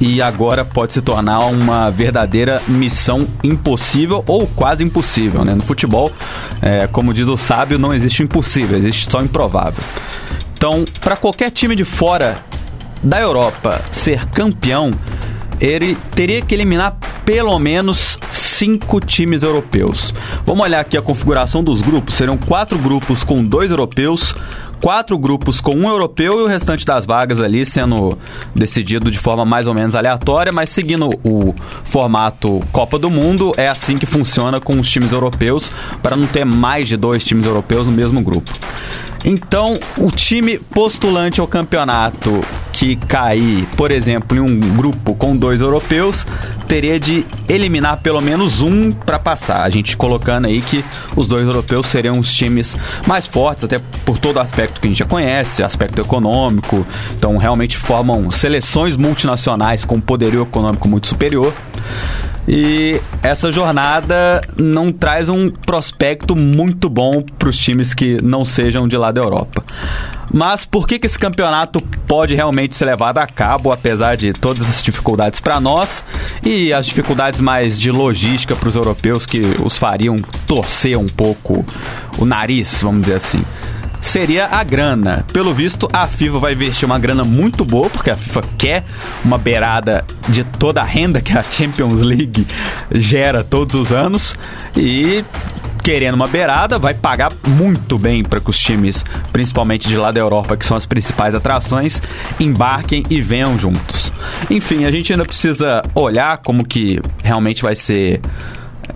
E 0.00 0.22
agora 0.22 0.64
pode 0.64 0.92
se 0.92 1.02
tornar 1.02 1.40
uma 1.46 1.90
verdadeira 1.90 2.62
missão 2.68 3.26
impossível 3.42 4.22
ou 4.28 4.46
quase 4.46 4.84
impossível, 4.84 5.44
né? 5.44 5.54
No 5.54 5.62
futebol, 5.62 6.12
é, 6.62 6.86
como 6.86 7.12
diz 7.12 7.26
o 7.26 7.36
sábio, 7.36 7.78
não 7.78 7.92
existe 7.92 8.22
impossível, 8.22 8.78
existe 8.78 9.10
só 9.10 9.18
improvável. 9.18 9.82
Então, 10.56 10.84
para 11.00 11.16
qualquer 11.16 11.50
time 11.50 11.74
de 11.74 11.84
fora 11.84 12.44
da 13.02 13.20
Europa 13.20 13.82
ser 13.90 14.24
campeão, 14.26 14.90
ele 15.60 15.96
teria 16.14 16.42
que 16.42 16.54
eliminar 16.54 16.96
pelo 17.24 17.58
menos 17.58 18.18
cinco 18.32 19.00
times 19.00 19.42
europeus. 19.42 20.12
Vamos 20.44 20.64
olhar 20.64 20.80
aqui 20.80 20.96
a 20.96 21.02
configuração 21.02 21.62
dos 21.62 21.80
grupos. 21.80 22.14
Serão 22.14 22.36
quatro 22.36 22.76
grupos 22.78 23.22
com 23.22 23.42
dois 23.42 23.70
europeus, 23.70 24.34
quatro 24.80 25.16
grupos 25.18 25.60
com 25.60 25.74
um 25.74 25.88
europeu 25.88 26.40
e 26.40 26.42
o 26.42 26.46
restante 26.46 26.84
das 26.84 27.06
vagas 27.06 27.40
ali 27.40 27.64
sendo 27.64 28.16
decidido 28.54 29.10
de 29.10 29.18
forma 29.18 29.44
mais 29.44 29.66
ou 29.66 29.74
menos 29.74 29.94
aleatória, 29.94 30.52
mas 30.52 30.70
seguindo 30.70 31.08
o 31.24 31.54
formato 31.84 32.62
Copa 32.72 32.98
do 32.98 33.10
Mundo, 33.10 33.52
é 33.56 33.68
assim 33.68 33.96
que 33.96 34.06
funciona 34.06 34.60
com 34.60 34.78
os 34.78 34.90
times 34.90 35.12
europeus, 35.12 35.70
para 36.02 36.16
não 36.16 36.26
ter 36.26 36.44
mais 36.44 36.88
de 36.88 36.96
dois 36.96 37.24
times 37.24 37.46
europeus 37.46 37.86
no 37.86 37.92
mesmo 37.92 38.20
grupo. 38.20 38.52
Então, 39.24 39.78
o 39.96 40.10
time 40.10 40.58
postulante 40.58 41.40
ao 41.40 41.46
campeonato 41.46 42.44
que 42.72 42.94
cair, 42.94 43.66
por 43.76 43.90
exemplo, 43.90 44.36
em 44.36 44.40
um 44.40 44.60
grupo 44.76 45.14
com 45.14 45.36
dois 45.36 45.60
europeus, 45.60 46.24
teria 46.68 47.00
de 47.00 47.26
eliminar 47.48 48.00
pelo 48.00 48.20
menos 48.20 48.62
um 48.62 48.92
para 48.92 49.18
passar. 49.18 49.62
A 49.62 49.70
gente 49.70 49.96
colocando 49.96 50.46
aí 50.46 50.60
que 50.60 50.84
os 51.16 51.26
dois 51.26 51.46
europeus 51.46 51.86
seriam 51.86 52.18
os 52.18 52.32
times 52.32 52.76
mais 53.06 53.26
fortes, 53.26 53.64
até 53.64 53.78
por 54.04 54.18
todo 54.18 54.36
o 54.36 54.40
aspecto 54.40 54.80
que 54.80 54.86
a 54.86 54.90
gente 54.90 54.98
já 54.98 55.06
conhece, 55.06 55.62
aspecto 55.62 56.00
econômico. 56.00 56.86
Então, 57.16 57.36
realmente 57.36 57.76
formam 57.76 58.30
seleções 58.30 58.96
multinacionais 58.96 59.84
com 59.84 60.00
poderio 60.00 60.42
econômico 60.42 60.88
muito 60.88 61.08
superior. 61.08 61.52
E 62.50 62.98
essa 63.22 63.52
jornada 63.52 64.40
não 64.56 64.88
traz 64.88 65.28
um 65.28 65.50
prospecto 65.50 66.34
muito 66.34 66.88
bom 66.88 67.22
para 67.38 67.50
os 67.50 67.58
times 67.58 67.92
que 67.92 68.16
não 68.22 68.42
sejam 68.42 68.88
de 68.88 68.96
lá 68.96 69.12
da 69.12 69.20
Europa. 69.20 69.62
Mas 70.32 70.64
por 70.64 70.86
que, 70.86 70.98
que 70.98 71.04
esse 71.04 71.18
campeonato 71.18 71.78
pode 72.06 72.34
realmente 72.34 72.74
ser 72.74 72.86
levado 72.86 73.18
a 73.18 73.26
cabo, 73.26 73.70
apesar 73.70 74.16
de 74.16 74.32
todas 74.32 74.66
as 74.66 74.82
dificuldades 74.82 75.40
para 75.40 75.60
nós 75.60 76.02
e 76.42 76.72
as 76.72 76.86
dificuldades 76.86 77.38
mais 77.38 77.78
de 77.78 77.90
logística 77.90 78.56
para 78.56 78.68
os 78.68 78.74
europeus 78.74 79.26
que 79.26 79.42
os 79.62 79.76
fariam 79.76 80.16
torcer 80.46 80.98
um 80.98 81.06
pouco 81.06 81.64
o 82.18 82.24
nariz, 82.24 82.80
vamos 82.82 83.02
dizer 83.02 83.16
assim? 83.16 83.44
Seria 84.08 84.46
a 84.46 84.64
grana. 84.64 85.24
Pelo 85.32 85.52
visto, 85.52 85.86
a 85.92 86.06
FIFA 86.06 86.38
vai 86.38 86.52
investir 86.54 86.86
uma 86.86 86.98
grana 86.98 87.24
muito 87.24 87.62
boa, 87.62 87.90
porque 87.90 88.10
a 88.10 88.16
FIFA 88.16 88.40
quer 88.56 88.84
uma 89.22 89.36
beirada 89.36 90.02
de 90.28 90.44
toda 90.44 90.80
a 90.80 90.84
renda 90.84 91.20
que 91.20 91.36
a 91.36 91.42
Champions 91.42 92.00
League 92.00 92.46
gera 92.90 93.44
todos 93.44 93.74
os 93.74 93.92
anos. 93.92 94.34
E 94.74 95.22
querendo 95.84 96.14
uma 96.14 96.26
beirada, 96.26 96.78
vai 96.78 96.94
pagar 96.94 97.30
muito 97.46 97.98
bem 97.98 98.22
para 98.22 98.40
que 98.40 98.48
os 98.48 98.58
times, 98.58 99.04
principalmente 99.30 99.86
de 99.86 99.96
lá 99.96 100.10
da 100.10 100.20
Europa, 100.20 100.56
que 100.56 100.64
são 100.64 100.76
as 100.76 100.86
principais 100.86 101.34
atrações, 101.34 102.00
embarquem 102.40 103.04
e 103.10 103.20
venham 103.20 103.58
juntos. 103.58 104.10
Enfim, 104.48 104.86
a 104.86 104.90
gente 104.90 105.12
ainda 105.12 105.24
precisa 105.24 105.82
olhar 105.94 106.38
como 106.38 106.64
que 106.64 106.98
realmente 107.22 107.62
vai 107.62 107.76
ser 107.76 108.22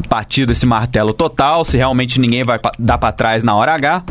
batido 0.08 0.52
esse 0.52 0.66
martelo 0.66 1.12
total, 1.12 1.64
se 1.64 1.76
realmente 1.76 2.20
ninguém 2.20 2.42
vai 2.42 2.58
dar 2.78 2.98
para 2.98 3.12
trás 3.12 3.44
na 3.44 3.54
hora 3.54 3.74
H. 3.74 4.02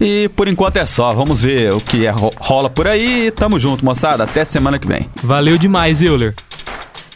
E 0.00 0.28
por 0.30 0.48
enquanto 0.48 0.76
é 0.76 0.86
só, 0.86 1.12
vamos 1.12 1.40
ver 1.40 1.72
o 1.72 1.80
que 1.80 2.06
é, 2.06 2.10
rola 2.38 2.70
por 2.70 2.86
aí 2.86 3.26
e 3.26 3.30
tamo 3.30 3.58
junto, 3.58 3.84
moçada, 3.84 4.24
até 4.24 4.44
semana 4.44 4.78
que 4.78 4.86
vem. 4.86 5.08
Valeu 5.22 5.58
demais, 5.58 6.02
Euler. 6.02 6.34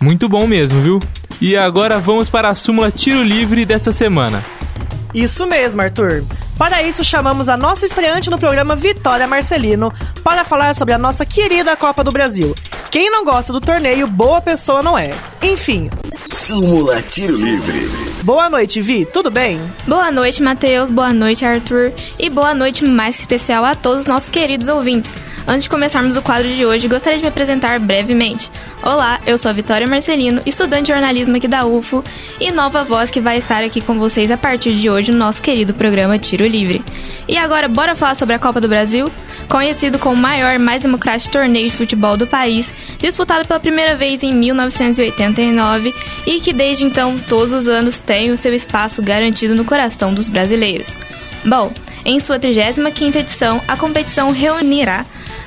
Muito 0.00 0.28
bom 0.28 0.46
mesmo, 0.46 0.80
viu? 0.80 1.00
E 1.40 1.56
agora 1.56 1.98
vamos 1.98 2.28
para 2.28 2.48
a 2.48 2.54
súmula 2.54 2.90
tiro 2.90 3.22
livre 3.22 3.64
desta 3.64 3.92
semana. 3.92 4.42
Isso 5.14 5.46
mesmo, 5.46 5.80
Arthur. 5.80 6.24
Para 6.58 6.82
isso, 6.82 7.04
chamamos 7.04 7.48
a 7.48 7.56
nossa 7.56 7.86
estreante 7.86 8.28
no 8.28 8.38
programa 8.38 8.74
Vitória 8.74 9.26
Marcelino 9.26 9.92
para 10.24 10.44
falar 10.44 10.74
sobre 10.74 10.92
a 10.92 10.98
nossa 10.98 11.24
querida 11.24 11.76
Copa 11.76 12.02
do 12.02 12.10
Brasil. 12.10 12.54
Quem 12.90 13.10
não 13.10 13.24
gosta 13.24 13.52
do 13.52 13.60
torneio, 13.60 14.06
boa 14.06 14.40
pessoa 14.40 14.82
não 14.82 14.96
é. 14.98 15.10
Enfim. 15.42 15.88
Súmula 16.30 17.00
Tiro 17.02 17.36
Livre. 17.36 17.88
Boa 18.22 18.48
noite, 18.48 18.80
Vi. 18.80 19.04
Tudo 19.04 19.30
bem? 19.30 19.60
Boa 19.86 20.10
noite, 20.10 20.42
Matheus. 20.42 20.90
Boa 20.90 21.12
noite, 21.12 21.44
Arthur. 21.44 21.92
E 22.18 22.30
boa 22.30 22.54
noite 22.54 22.84
mais 22.84 23.20
especial 23.20 23.64
a 23.64 23.74
todos 23.74 24.02
os 24.02 24.06
nossos 24.06 24.30
queridos 24.30 24.68
ouvintes. 24.68 25.12
Antes 25.46 25.64
de 25.64 25.68
começarmos 25.68 26.16
o 26.16 26.22
quadro 26.22 26.48
de 26.48 26.64
hoje, 26.64 26.88
gostaria 26.88 27.18
de 27.18 27.22
me 27.22 27.28
apresentar 27.28 27.78
brevemente. 27.78 28.50
Olá, 28.82 29.20
eu 29.26 29.36
sou 29.36 29.50
a 29.50 29.52
Vitória 29.52 29.86
Marcelino, 29.86 30.40
estudante 30.46 30.84
de 30.84 30.92
jornalismo 30.92 31.36
aqui 31.36 31.46
da 31.46 31.66
UFO 31.66 32.02
e 32.40 32.50
nova 32.50 32.82
voz 32.82 33.10
que 33.10 33.20
vai 33.20 33.36
estar 33.36 33.62
aqui 33.62 33.82
com 33.82 33.98
vocês 33.98 34.30
a 34.30 34.38
partir 34.38 34.74
de 34.74 34.88
hoje 34.88 35.12
no 35.12 35.18
nosso 35.18 35.42
querido 35.42 35.74
programa 35.74 36.18
Tiro 36.18 36.46
Livre. 36.46 36.82
E 37.28 37.36
agora, 37.36 37.68
bora 37.68 37.94
falar 37.94 38.14
sobre 38.14 38.34
a 38.34 38.38
Copa 38.38 38.58
do 38.58 38.68
Brasil? 38.68 39.12
Conhecido 39.46 39.98
como 39.98 40.14
o 40.14 40.18
maior, 40.18 40.58
mais 40.58 40.80
democrático 40.80 41.32
torneio 41.32 41.68
de 41.68 41.76
futebol 41.76 42.16
do 42.16 42.26
país, 42.26 42.72
disputado 42.98 43.46
pela 43.46 43.60
primeira 43.60 43.94
vez 43.94 44.22
em 44.22 44.32
1989 44.32 45.94
e 46.26 46.40
que 46.40 46.54
desde 46.54 46.84
então, 46.84 47.18
todos 47.28 47.52
os 47.52 47.68
anos, 47.68 48.00
tem 48.00 48.30
o 48.30 48.36
seu 48.36 48.54
espaço 48.54 49.02
garantido 49.02 49.54
no 49.54 49.66
coração 49.66 50.14
dos 50.14 50.26
brasileiros. 50.26 50.88
Bom, 51.44 51.70
em 52.02 52.18
sua 52.18 52.38
35ª 52.38 53.16
edição, 53.16 53.60
a 53.68 53.76
competição 53.76 54.30
reunirá 54.30 55.04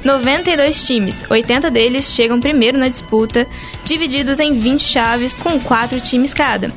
92 0.07 0.83
times, 0.83 1.25
80 1.29 1.69
deles 1.69 2.13
chegam 2.13 2.39
primeiro 2.39 2.77
na 2.77 2.87
disputa, 2.87 3.45
divididos 3.83 4.39
em 4.39 4.57
20 4.57 4.81
chaves 4.81 5.37
com 5.37 5.59
4 5.59 5.99
times 5.99 6.33
cada. 6.33 6.71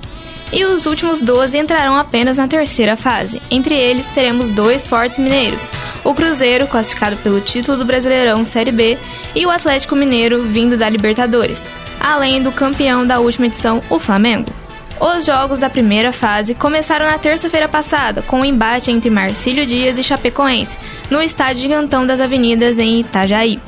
E 0.52 0.64
os 0.64 0.84
últimos 0.84 1.20
12 1.20 1.56
entrarão 1.56 1.94
apenas 1.94 2.36
na 2.38 2.48
terceira 2.48 2.96
fase. 2.96 3.40
Entre 3.48 3.76
eles, 3.76 4.08
teremos 4.08 4.48
dois 4.48 4.84
fortes 4.84 5.16
mineiros: 5.18 5.68
o 6.02 6.12
Cruzeiro, 6.12 6.66
classificado 6.66 7.16
pelo 7.18 7.40
título 7.40 7.78
do 7.78 7.84
Brasileirão 7.84 8.44
Série 8.44 8.72
B, 8.72 8.98
e 9.32 9.46
o 9.46 9.50
Atlético 9.50 9.94
Mineiro, 9.94 10.42
vindo 10.42 10.76
da 10.76 10.88
Libertadores, 10.88 11.64
além 12.00 12.42
do 12.42 12.50
campeão 12.50 13.06
da 13.06 13.20
última 13.20 13.46
edição, 13.46 13.80
o 13.88 14.00
Flamengo. 14.00 14.59
Os 15.00 15.24
jogos 15.24 15.58
da 15.58 15.70
primeira 15.70 16.12
fase 16.12 16.54
começaram 16.54 17.06
na 17.06 17.18
terça-feira 17.18 17.66
passada, 17.66 18.20
com 18.20 18.36
o 18.36 18.40
um 18.40 18.44
embate 18.44 18.90
entre 18.90 19.08
Marcílio 19.08 19.64
Dias 19.64 19.96
e 19.98 20.02
Chapecoense, 20.02 20.76
no 21.08 21.22
estádio 21.22 21.62
Gigantão 21.62 22.06
das 22.06 22.20
Avenidas 22.20 22.78
em 22.78 23.00
Itajaí, 23.00 23.58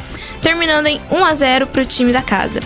terminando 0.42 0.88
em 0.88 1.01
1 1.11 1.25
a 1.25 1.35
0 1.35 1.66
para 1.68 1.81
o 1.81 1.87
time 1.87 2.12
da 2.12 2.21
casa. 2.21 2.61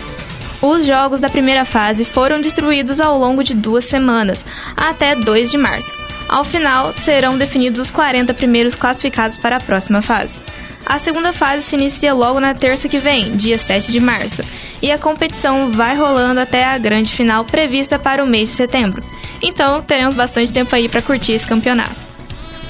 Os 0.61 0.85
jogos 0.85 1.21
da 1.21 1.29
primeira 1.29 1.63
fase 1.63 2.03
foram 2.03 2.41
distribuídos 2.41 2.99
ao 2.99 3.17
longo 3.17 3.41
de 3.41 3.53
duas 3.53 3.85
semanas, 3.85 4.43
até 4.75 5.15
2 5.15 5.49
de 5.49 5.57
março. 5.57 5.93
Ao 6.27 6.43
final, 6.43 6.91
serão 6.91 7.37
definidos 7.37 7.79
os 7.79 7.89
40 7.89 8.33
primeiros 8.33 8.75
classificados 8.75 9.37
para 9.37 9.55
a 9.55 9.61
próxima 9.61 10.01
fase. 10.01 10.41
A 10.89 10.99
segunda 10.99 11.33
fase 11.33 11.63
se 11.63 11.75
inicia 11.75 12.13
logo 12.13 12.39
na 12.39 12.53
terça 12.53 12.87
que 12.87 12.97
vem, 12.97 13.35
dia 13.35 13.57
7 13.57 13.91
de 13.91 13.99
março, 13.99 14.41
e 14.81 14.89
a 14.89 14.97
competição 14.97 15.69
vai 15.69 15.97
rolando 15.97 16.39
até 16.39 16.63
a 16.63 16.77
grande 16.77 17.11
final 17.13 17.43
prevista 17.43 17.99
para 17.99 18.23
o 18.23 18.27
mês 18.27 18.47
de 18.47 18.55
setembro. 18.55 19.03
então 19.41 19.81
teremos 19.81 20.15
bastante 20.15 20.49
tempo 20.49 20.73
aí 20.73 20.87
para 20.87 21.01
curtir 21.01 21.33
esse 21.33 21.45
campeonato. 21.45 22.07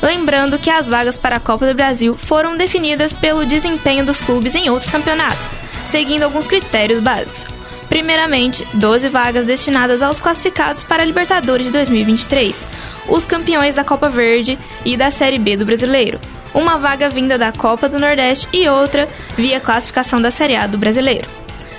Lembrando 0.01 0.57
que 0.57 0.71
as 0.71 0.89
vagas 0.89 1.19
para 1.19 1.35
a 1.35 1.39
Copa 1.39 1.67
do 1.67 1.75
Brasil 1.75 2.17
foram 2.17 2.57
definidas 2.57 3.15
pelo 3.15 3.45
desempenho 3.45 4.03
dos 4.03 4.19
clubes 4.19 4.55
em 4.55 4.67
outros 4.67 4.89
campeonatos, 4.89 5.47
seguindo 5.85 6.23
alguns 6.23 6.47
critérios 6.47 6.99
básicos. 6.99 7.43
Primeiramente, 7.87 8.67
12 8.73 9.09
vagas 9.09 9.45
destinadas 9.45 10.01
aos 10.01 10.19
classificados 10.19 10.83
para 10.83 11.03
a 11.03 11.05
Libertadores 11.05 11.67
de 11.67 11.71
2023, 11.71 12.65
os 13.07 13.27
campeões 13.27 13.75
da 13.75 13.83
Copa 13.83 14.09
Verde 14.09 14.57
e 14.83 14.97
da 14.97 15.11
Série 15.11 15.37
B 15.37 15.55
do 15.55 15.65
Brasileiro, 15.67 16.19
uma 16.53 16.77
vaga 16.77 17.09
vinda 17.09 17.37
da 17.37 17.51
Copa 17.51 17.89
do 17.89 17.99
Nordeste 17.99 18.47
e 18.53 18.67
outra 18.67 19.07
via 19.37 19.59
classificação 19.59 20.21
da 20.21 20.31
Série 20.31 20.55
A 20.55 20.67
do 20.67 20.77
Brasileiro. 20.77 21.27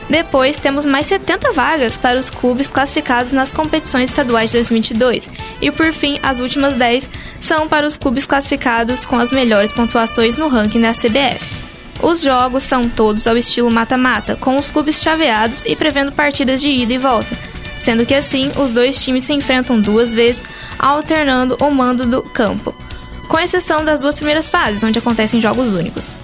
Depois, 0.08 0.58
temos 0.58 0.86
mais 0.86 1.06
70 1.06 1.52
vagas 1.52 1.98
para 1.98 2.18
os 2.18 2.30
clubes 2.30 2.68
classificados 2.68 3.32
nas 3.32 3.52
competições 3.52 4.08
estaduais 4.08 4.50
de 4.50 4.56
2022. 4.56 5.28
E 5.60 5.70
por 5.70 5.92
fim, 5.92 6.18
as 6.22 6.40
últimas 6.40 6.76
10 6.76 7.08
são 7.40 7.68
para 7.68 7.86
os 7.86 7.96
clubes 7.96 8.24
classificados 8.24 9.04
com 9.04 9.18
as 9.18 9.30
melhores 9.30 9.70
pontuações 9.70 10.36
no 10.36 10.48
ranking 10.48 10.80
da 10.80 10.94
CBF. 10.94 11.58
Os 12.00 12.22
jogos 12.22 12.62
são 12.62 12.88
todos 12.88 13.26
ao 13.26 13.36
estilo 13.36 13.70
mata-mata, 13.70 14.36
com 14.36 14.56
os 14.56 14.70
clubes 14.70 15.02
chaveados 15.02 15.62
e 15.66 15.76
prevendo 15.76 16.12
partidas 16.12 16.60
de 16.60 16.70
ida 16.70 16.94
e 16.94 16.98
volta, 16.98 17.36
sendo 17.80 18.06
que 18.06 18.14
assim 18.14 18.50
os 18.56 18.72
dois 18.72 19.02
times 19.02 19.24
se 19.24 19.32
enfrentam 19.32 19.80
duas 19.80 20.14
vezes, 20.14 20.42
alternando 20.78 21.56
o 21.60 21.70
mando 21.70 22.06
do 22.06 22.22
campo, 22.22 22.74
com 23.28 23.38
exceção 23.38 23.84
das 23.84 24.00
duas 24.00 24.14
primeiras 24.14 24.48
fases, 24.48 24.82
onde 24.82 24.98
acontecem 24.98 25.40
jogos 25.40 25.68
únicos. 25.68 26.16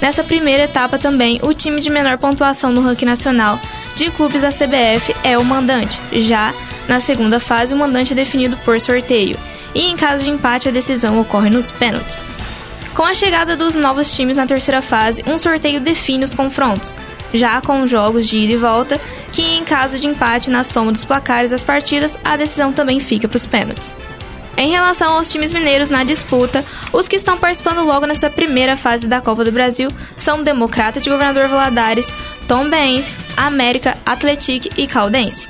Nessa 0.00 0.24
primeira 0.24 0.64
etapa 0.64 0.98
também, 0.98 1.38
o 1.42 1.54
time 1.54 1.80
de 1.80 1.90
menor 1.90 2.18
pontuação 2.18 2.72
no 2.72 2.82
ranking 2.82 3.04
nacional 3.04 3.60
de 3.94 4.10
clubes 4.10 4.42
da 4.42 4.50
CBF 4.50 5.14
é 5.22 5.38
o 5.38 5.44
mandante. 5.44 6.00
Já 6.12 6.52
na 6.88 7.00
segunda 7.00 7.40
fase, 7.40 7.74
o 7.74 7.76
mandante 7.76 8.12
é 8.12 8.16
definido 8.16 8.56
por 8.58 8.80
sorteio. 8.80 9.38
E 9.74 9.80
em 9.80 9.96
caso 9.96 10.24
de 10.24 10.30
empate, 10.30 10.68
a 10.68 10.72
decisão 10.72 11.20
ocorre 11.20 11.50
nos 11.50 11.70
pênaltis. 11.70 12.20
Com 12.94 13.02
a 13.02 13.12
chegada 13.12 13.56
dos 13.56 13.74
novos 13.74 14.14
times 14.14 14.36
na 14.36 14.46
terceira 14.46 14.80
fase, 14.80 15.22
um 15.26 15.38
sorteio 15.38 15.80
define 15.80 16.24
os 16.24 16.32
confrontos, 16.32 16.94
já 17.34 17.60
com 17.60 17.86
jogos 17.86 18.26
de 18.26 18.38
ida 18.38 18.54
e 18.54 18.56
volta, 18.56 18.98
que 19.32 19.42
em 19.42 19.64
caso 19.64 19.98
de 19.98 20.06
empate 20.06 20.48
na 20.48 20.64
soma 20.64 20.92
dos 20.92 21.04
placares 21.04 21.50
das 21.50 21.62
partidas, 21.62 22.18
a 22.24 22.36
decisão 22.36 22.72
também 22.72 22.98
fica 22.98 23.28
para 23.28 23.36
os 23.36 23.46
pênaltis. 23.46 23.92
Em 24.56 24.70
relação 24.70 25.12
aos 25.12 25.30
times 25.30 25.52
mineiros 25.52 25.90
na 25.90 26.02
disputa, 26.02 26.64
os 26.90 27.06
que 27.06 27.16
estão 27.16 27.36
participando 27.36 27.84
logo 27.84 28.06
nessa 28.06 28.30
primeira 28.30 28.74
fase 28.74 29.06
da 29.06 29.20
Copa 29.20 29.44
do 29.44 29.52
Brasil 29.52 29.90
são 30.16 30.42
Democrata 30.42 30.98
de 30.98 31.10
Governador 31.10 31.46
Valadares, 31.46 32.10
Tombense, 32.48 33.14
América, 33.36 33.98
Atletique 34.06 34.70
e 34.76 34.86
Caldense. 34.86 35.46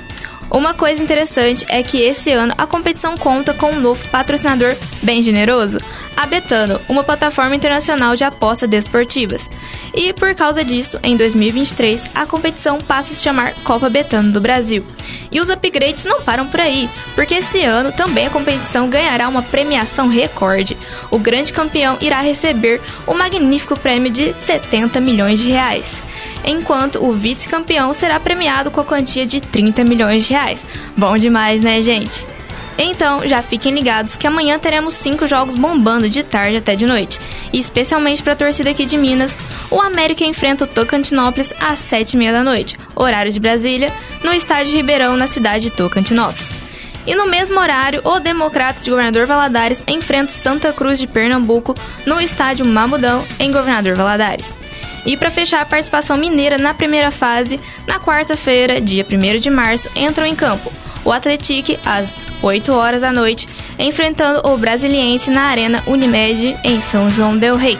Uma 0.51 0.73
coisa 0.73 1.01
interessante 1.01 1.65
é 1.69 1.83
que 1.83 2.01
esse 2.01 2.31
ano 2.31 2.53
a 2.57 2.65
competição 2.65 3.17
conta 3.17 3.53
com 3.53 3.71
um 3.71 3.79
novo 3.79 4.05
patrocinador 4.09 4.75
bem 5.03 5.21
generoso, 5.21 5.77
a 6.15 6.25
Betano, 6.25 6.79
uma 6.89 7.03
plataforma 7.03 7.55
internacional 7.55 8.15
de 8.15 8.23
apostas 8.23 8.69
desportivas. 8.69 9.47
E 9.97 10.13
por 10.13 10.35
causa 10.35 10.63
disso, 10.63 10.99
em 11.01 11.17
2023, 11.17 12.11
a 12.13 12.27
competição 12.27 12.77
passa 12.77 13.11
a 13.11 13.15
se 13.15 13.23
chamar 13.23 13.55
Copa 13.63 13.89
Betano 13.89 14.31
do 14.31 14.39
Brasil. 14.39 14.85
E 15.31 15.41
os 15.41 15.49
upgrades 15.49 16.05
não 16.05 16.21
param 16.21 16.45
por 16.45 16.59
aí, 16.59 16.87
porque 17.15 17.33
esse 17.33 17.63
ano 17.63 17.91
também 17.91 18.27
a 18.27 18.29
competição 18.29 18.91
ganhará 18.91 19.27
uma 19.27 19.41
premiação 19.41 20.07
recorde. 20.07 20.77
O 21.09 21.17
grande 21.17 21.51
campeão 21.51 21.97
irá 21.99 22.21
receber 22.21 22.79
o 23.07 23.15
magnífico 23.15 23.77
prêmio 23.77 24.11
de 24.11 24.35
70 24.37 25.01
milhões 25.01 25.39
de 25.39 25.49
reais 25.49 26.07
enquanto 26.45 27.03
o 27.03 27.11
vice-campeão 27.11 27.91
será 27.93 28.19
premiado 28.19 28.71
com 28.71 28.79
a 28.79 28.85
quantia 28.85 29.25
de 29.25 29.41
30 29.41 29.83
milhões 29.83 30.25
de 30.25 30.33
reais. 30.33 30.63
Bom 30.95 31.17
demais, 31.17 31.61
né, 31.61 31.81
gente? 31.81 32.25
Então, 32.77 33.27
já 33.27 33.41
fiquem 33.41 33.73
ligados 33.73 34.15
que 34.15 34.27
amanhã 34.27 34.59
teremos 34.59 34.93
cinco 34.93 35.25
jogos 35.25 35.55
bombando 35.55 36.07
de 36.07 36.23
tarde 36.23 36.57
até 36.57 36.75
de 36.75 36.85
noite. 36.85 37.19
E 37.51 37.59
especialmente 37.59 38.21
para 38.21 38.33
a 38.33 38.35
torcida 38.35 38.69
aqui 38.69 38.85
de 38.85 38.97
Minas, 38.97 39.37
o 39.71 39.81
América 39.81 40.23
enfrenta 40.23 40.65
o 40.65 40.67
Tocantinópolis 40.67 41.53
às 41.59 41.79
sete 41.79 42.13
e 42.13 42.17
meia 42.17 42.31
da 42.31 42.43
noite, 42.43 42.77
horário 42.95 43.31
de 43.31 43.39
Brasília, 43.39 43.91
no 44.23 44.31
estádio 44.31 44.75
Ribeirão, 44.75 45.17
na 45.17 45.25
cidade 45.25 45.69
de 45.69 45.71
Tocantinópolis. 45.71 46.51
E 47.07 47.15
no 47.15 47.25
mesmo 47.25 47.59
horário, 47.59 48.01
o 48.03 48.19
Democrata 48.19 48.83
de 48.83 48.89
Governador 48.89 49.25
Valadares 49.25 49.81
enfrenta 49.87 50.31
o 50.31 50.35
Santa 50.35 50.73
Cruz 50.73 50.99
de 50.99 51.07
Pernambuco 51.07 51.73
no 52.05 52.19
estádio 52.19 52.65
Mamudão, 52.65 53.25
em 53.39 53.51
Governador 53.51 53.95
Valadares. 53.95 54.53
E 55.05 55.15
para 55.15 55.31
fechar 55.31 55.61
a 55.61 55.65
participação 55.65 56.17
mineira 56.17 56.57
na 56.57 56.73
primeira 56.73 57.09
fase, 57.09 57.61
na 57.87 57.97
quarta-feira, 57.97 58.81
dia 58.81 59.05
1 59.09 59.39
de 59.39 59.49
março, 59.49 59.89
entram 59.95 60.25
em 60.25 60.35
campo 60.35 60.69
o 61.07 61.11
Atletique 61.13 61.79
às 61.85 62.25
8 62.41 62.73
horas 62.73 62.99
da 62.99 63.13
noite, 63.13 63.47
enfrentando 63.79 64.45
o 64.45 64.57
Brasiliense 64.57 65.31
na 65.31 65.43
Arena 65.43 65.81
Unimed 65.87 66.57
em 66.65 66.81
São 66.81 67.09
João 67.09 67.37
del 67.37 67.55
Rei. 67.55 67.79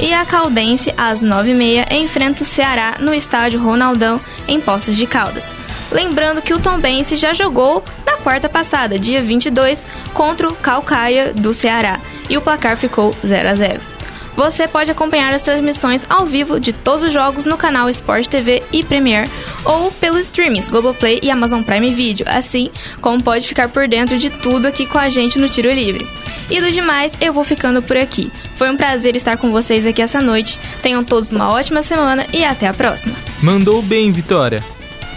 E 0.00 0.12
a 0.12 0.26
Caldense 0.26 0.92
às 0.96 1.22
9h30 1.22 1.92
enfrenta 1.92 2.42
o 2.42 2.46
Ceará 2.46 2.96
no 2.98 3.14
estádio 3.14 3.62
Ronaldão 3.62 4.20
em 4.48 4.60
Poços 4.60 4.96
de 4.96 5.06
Caldas. 5.06 5.48
Lembrando 5.92 6.42
que 6.42 6.52
o 6.52 6.58
Tombense 6.58 7.14
já 7.14 7.32
jogou 7.32 7.84
na 8.04 8.16
quarta 8.16 8.48
passada, 8.48 8.98
dia 8.98 9.22
22, 9.22 9.86
contra 10.12 10.48
o 10.48 10.54
Calcaia 10.56 11.32
do 11.32 11.54
Ceará, 11.54 12.00
e 12.28 12.36
o 12.36 12.42
placar 12.42 12.76
ficou 12.76 13.14
0 13.24 13.48
a 13.48 13.54
0. 13.54 13.95
Você 14.36 14.68
pode 14.68 14.90
acompanhar 14.90 15.32
as 15.32 15.40
transmissões 15.40 16.04
ao 16.10 16.26
vivo 16.26 16.60
de 16.60 16.72
todos 16.72 17.04
os 17.04 17.12
jogos 17.12 17.46
no 17.46 17.56
canal 17.56 17.88
Sport 17.88 18.28
TV 18.28 18.62
e 18.70 18.84
Premiere 18.84 19.30
ou 19.64 19.90
pelos 19.90 20.24
streamings 20.24 20.68
Globoplay 20.68 21.20
e 21.22 21.30
Amazon 21.30 21.62
Prime 21.62 21.92
Video, 21.94 22.26
assim 22.28 22.70
como 23.00 23.22
pode 23.22 23.48
ficar 23.48 23.70
por 23.70 23.88
dentro 23.88 24.18
de 24.18 24.28
tudo 24.28 24.66
aqui 24.66 24.84
com 24.86 24.98
a 24.98 25.08
gente 25.08 25.38
no 25.38 25.48
Tiro 25.48 25.72
Livre. 25.72 26.06
E 26.50 26.60
do 26.60 26.70
demais, 26.70 27.12
eu 27.20 27.32
vou 27.32 27.42
ficando 27.42 27.82
por 27.82 27.96
aqui. 27.96 28.30
Foi 28.54 28.70
um 28.70 28.76
prazer 28.76 29.16
estar 29.16 29.36
com 29.36 29.50
vocês 29.50 29.86
aqui 29.86 30.00
essa 30.00 30.20
noite. 30.20 30.60
Tenham 30.82 31.02
todos 31.02 31.32
uma 31.32 31.52
ótima 31.52 31.82
semana 31.82 32.26
e 32.32 32.44
até 32.44 32.68
a 32.68 32.74
próxima. 32.74 33.16
Mandou 33.42 33.82
bem, 33.82 34.12
Vitória. 34.12 34.62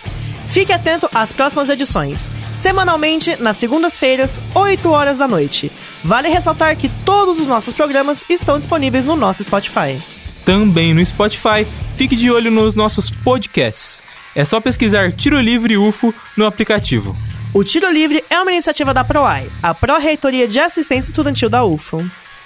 Fique 0.47 0.71
atento 0.71 1.09
às 1.13 1.33
próximas 1.33 1.67
edições, 1.69 2.29
semanalmente 2.51 3.35
nas 3.41 3.57
segundas-feiras, 3.57 4.39
8 4.53 4.87
horas 4.91 5.17
da 5.17 5.27
noite. 5.27 5.71
Vale 6.03 6.29
ressaltar 6.29 6.75
que 6.77 6.89
todos 7.03 7.39
os 7.39 7.47
nossos 7.47 7.73
programas 7.73 8.23
estão 8.29 8.59
disponíveis 8.59 9.03
no 9.03 9.15
nosso 9.15 9.43
Spotify. 9.43 9.99
também 10.45 10.93
no 10.93 11.03
Spotify. 11.05 11.65
Fique 11.95 12.15
de 12.15 12.29
olho 12.29 12.51
nos 12.51 12.75
nossos 12.75 13.09
podcasts. 13.09 14.03
É 14.35 14.43
só 14.43 14.59
pesquisar 14.59 15.11
Tiro 15.13 15.39
Livre 15.39 15.77
UFO 15.77 16.13
no 16.35 16.45
aplicativo. 16.45 17.15
O 17.53 17.63
Tiro 17.63 17.89
Livre 17.91 18.23
é 18.29 18.39
uma 18.41 18.51
iniciativa 18.51 18.93
da 18.93 19.03
PROAI, 19.03 19.49
a 19.61 19.73
Pró-Reitoria 19.73 20.47
de 20.47 20.59
Assistência 20.59 21.11
Estudantil 21.11 21.49
da 21.49 21.63
UFO. 21.63 22.03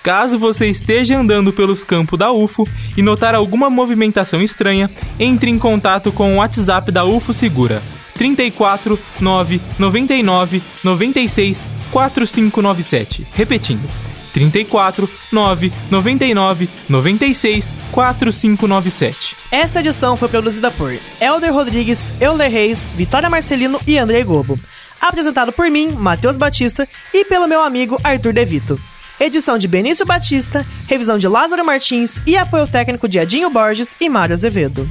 Caso 0.07 0.39
você 0.39 0.67
esteja 0.67 1.17
andando 1.17 1.51
pelos 1.51 1.83
campos 1.83 2.17
da 2.17 2.31
UFO 2.31 2.65
e 2.95 3.01
notar 3.01 3.35
alguma 3.35 3.69
movimentação 3.69 4.41
estranha, 4.41 4.89
entre 5.19 5.51
em 5.51 5.59
contato 5.59 6.13
com 6.13 6.31
o 6.31 6.37
WhatsApp 6.37 6.93
da 6.93 7.03
UFO 7.03 7.33
Segura 7.33 7.83
34 8.13 8.97
9 9.19 9.61
99 9.77 10.63
96 10.81 11.69
4597. 11.91 13.27
Repetindo. 13.33 13.85
34 14.31 15.09
9 15.29 15.73
99 15.91 16.69
96 16.87 17.75
4597. 17.91 19.35
Essa 19.51 19.81
edição 19.81 20.15
foi 20.15 20.29
produzida 20.29 20.71
por 20.71 20.97
Elder 21.19 21.53
Rodrigues, 21.53 22.13
Euler 22.21 22.49
Reis, 22.49 22.87
Vitória 22.95 23.29
Marcelino 23.29 23.77
e 23.85 23.97
Andrei 23.97 24.23
Gobo. 24.23 24.57
Apresentado 25.01 25.51
por 25.51 25.69
mim, 25.69 25.89
Matheus 25.89 26.37
Batista, 26.37 26.87
e 27.13 27.25
pelo 27.25 27.45
meu 27.45 27.61
amigo 27.61 27.99
Arthur 28.05 28.31
Devito. 28.31 28.79
Edição 29.19 29.57
de 29.57 29.67
Benício 29.67 30.05
Batista, 30.05 30.65
revisão 30.87 31.17
de 31.17 31.27
Lázaro 31.27 31.65
Martins 31.65 32.21
e 32.25 32.37
apoio 32.37 32.67
técnico 32.67 33.07
de 33.07 33.17
Adinho 33.17 33.49
Borges 33.49 33.95
e 33.99 34.07
Mário 34.07 34.33
Azevedo. 34.33 34.87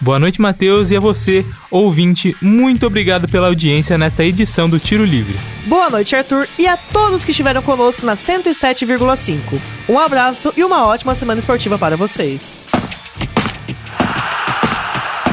Boa 0.00 0.18
noite, 0.18 0.40
Matheus, 0.40 0.90
e 0.90 0.96
a 0.96 1.00
você, 1.00 1.44
ouvinte, 1.70 2.34
muito 2.40 2.86
obrigado 2.86 3.28
pela 3.28 3.48
audiência 3.48 3.98
nesta 3.98 4.24
edição 4.24 4.66
do 4.66 4.78
Tiro 4.78 5.04
Livre. 5.04 5.38
Boa 5.66 5.90
noite, 5.90 6.16
Arthur, 6.16 6.48
e 6.58 6.66
a 6.66 6.74
todos 6.74 7.22
que 7.22 7.32
estiveram 7.32 7.60
conosco 7.60 8.06
na 8.06 8.14
107,5. 8.14 9.60
Um 9.86 9.98
abraço 9.98 10.54
e 10.56 10.64
uma 10.64 10.86
ótima 10.86 11.14
semana 11.14 11.38
esportiva 11.38 11.78
para 11.78 11.98
vocês. 11.98 12.62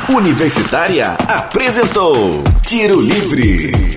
Universitária 0.09 1.15
apresentou 1.29 2.43
Tiro 2.65 2.99
Livre. 2.99 3.96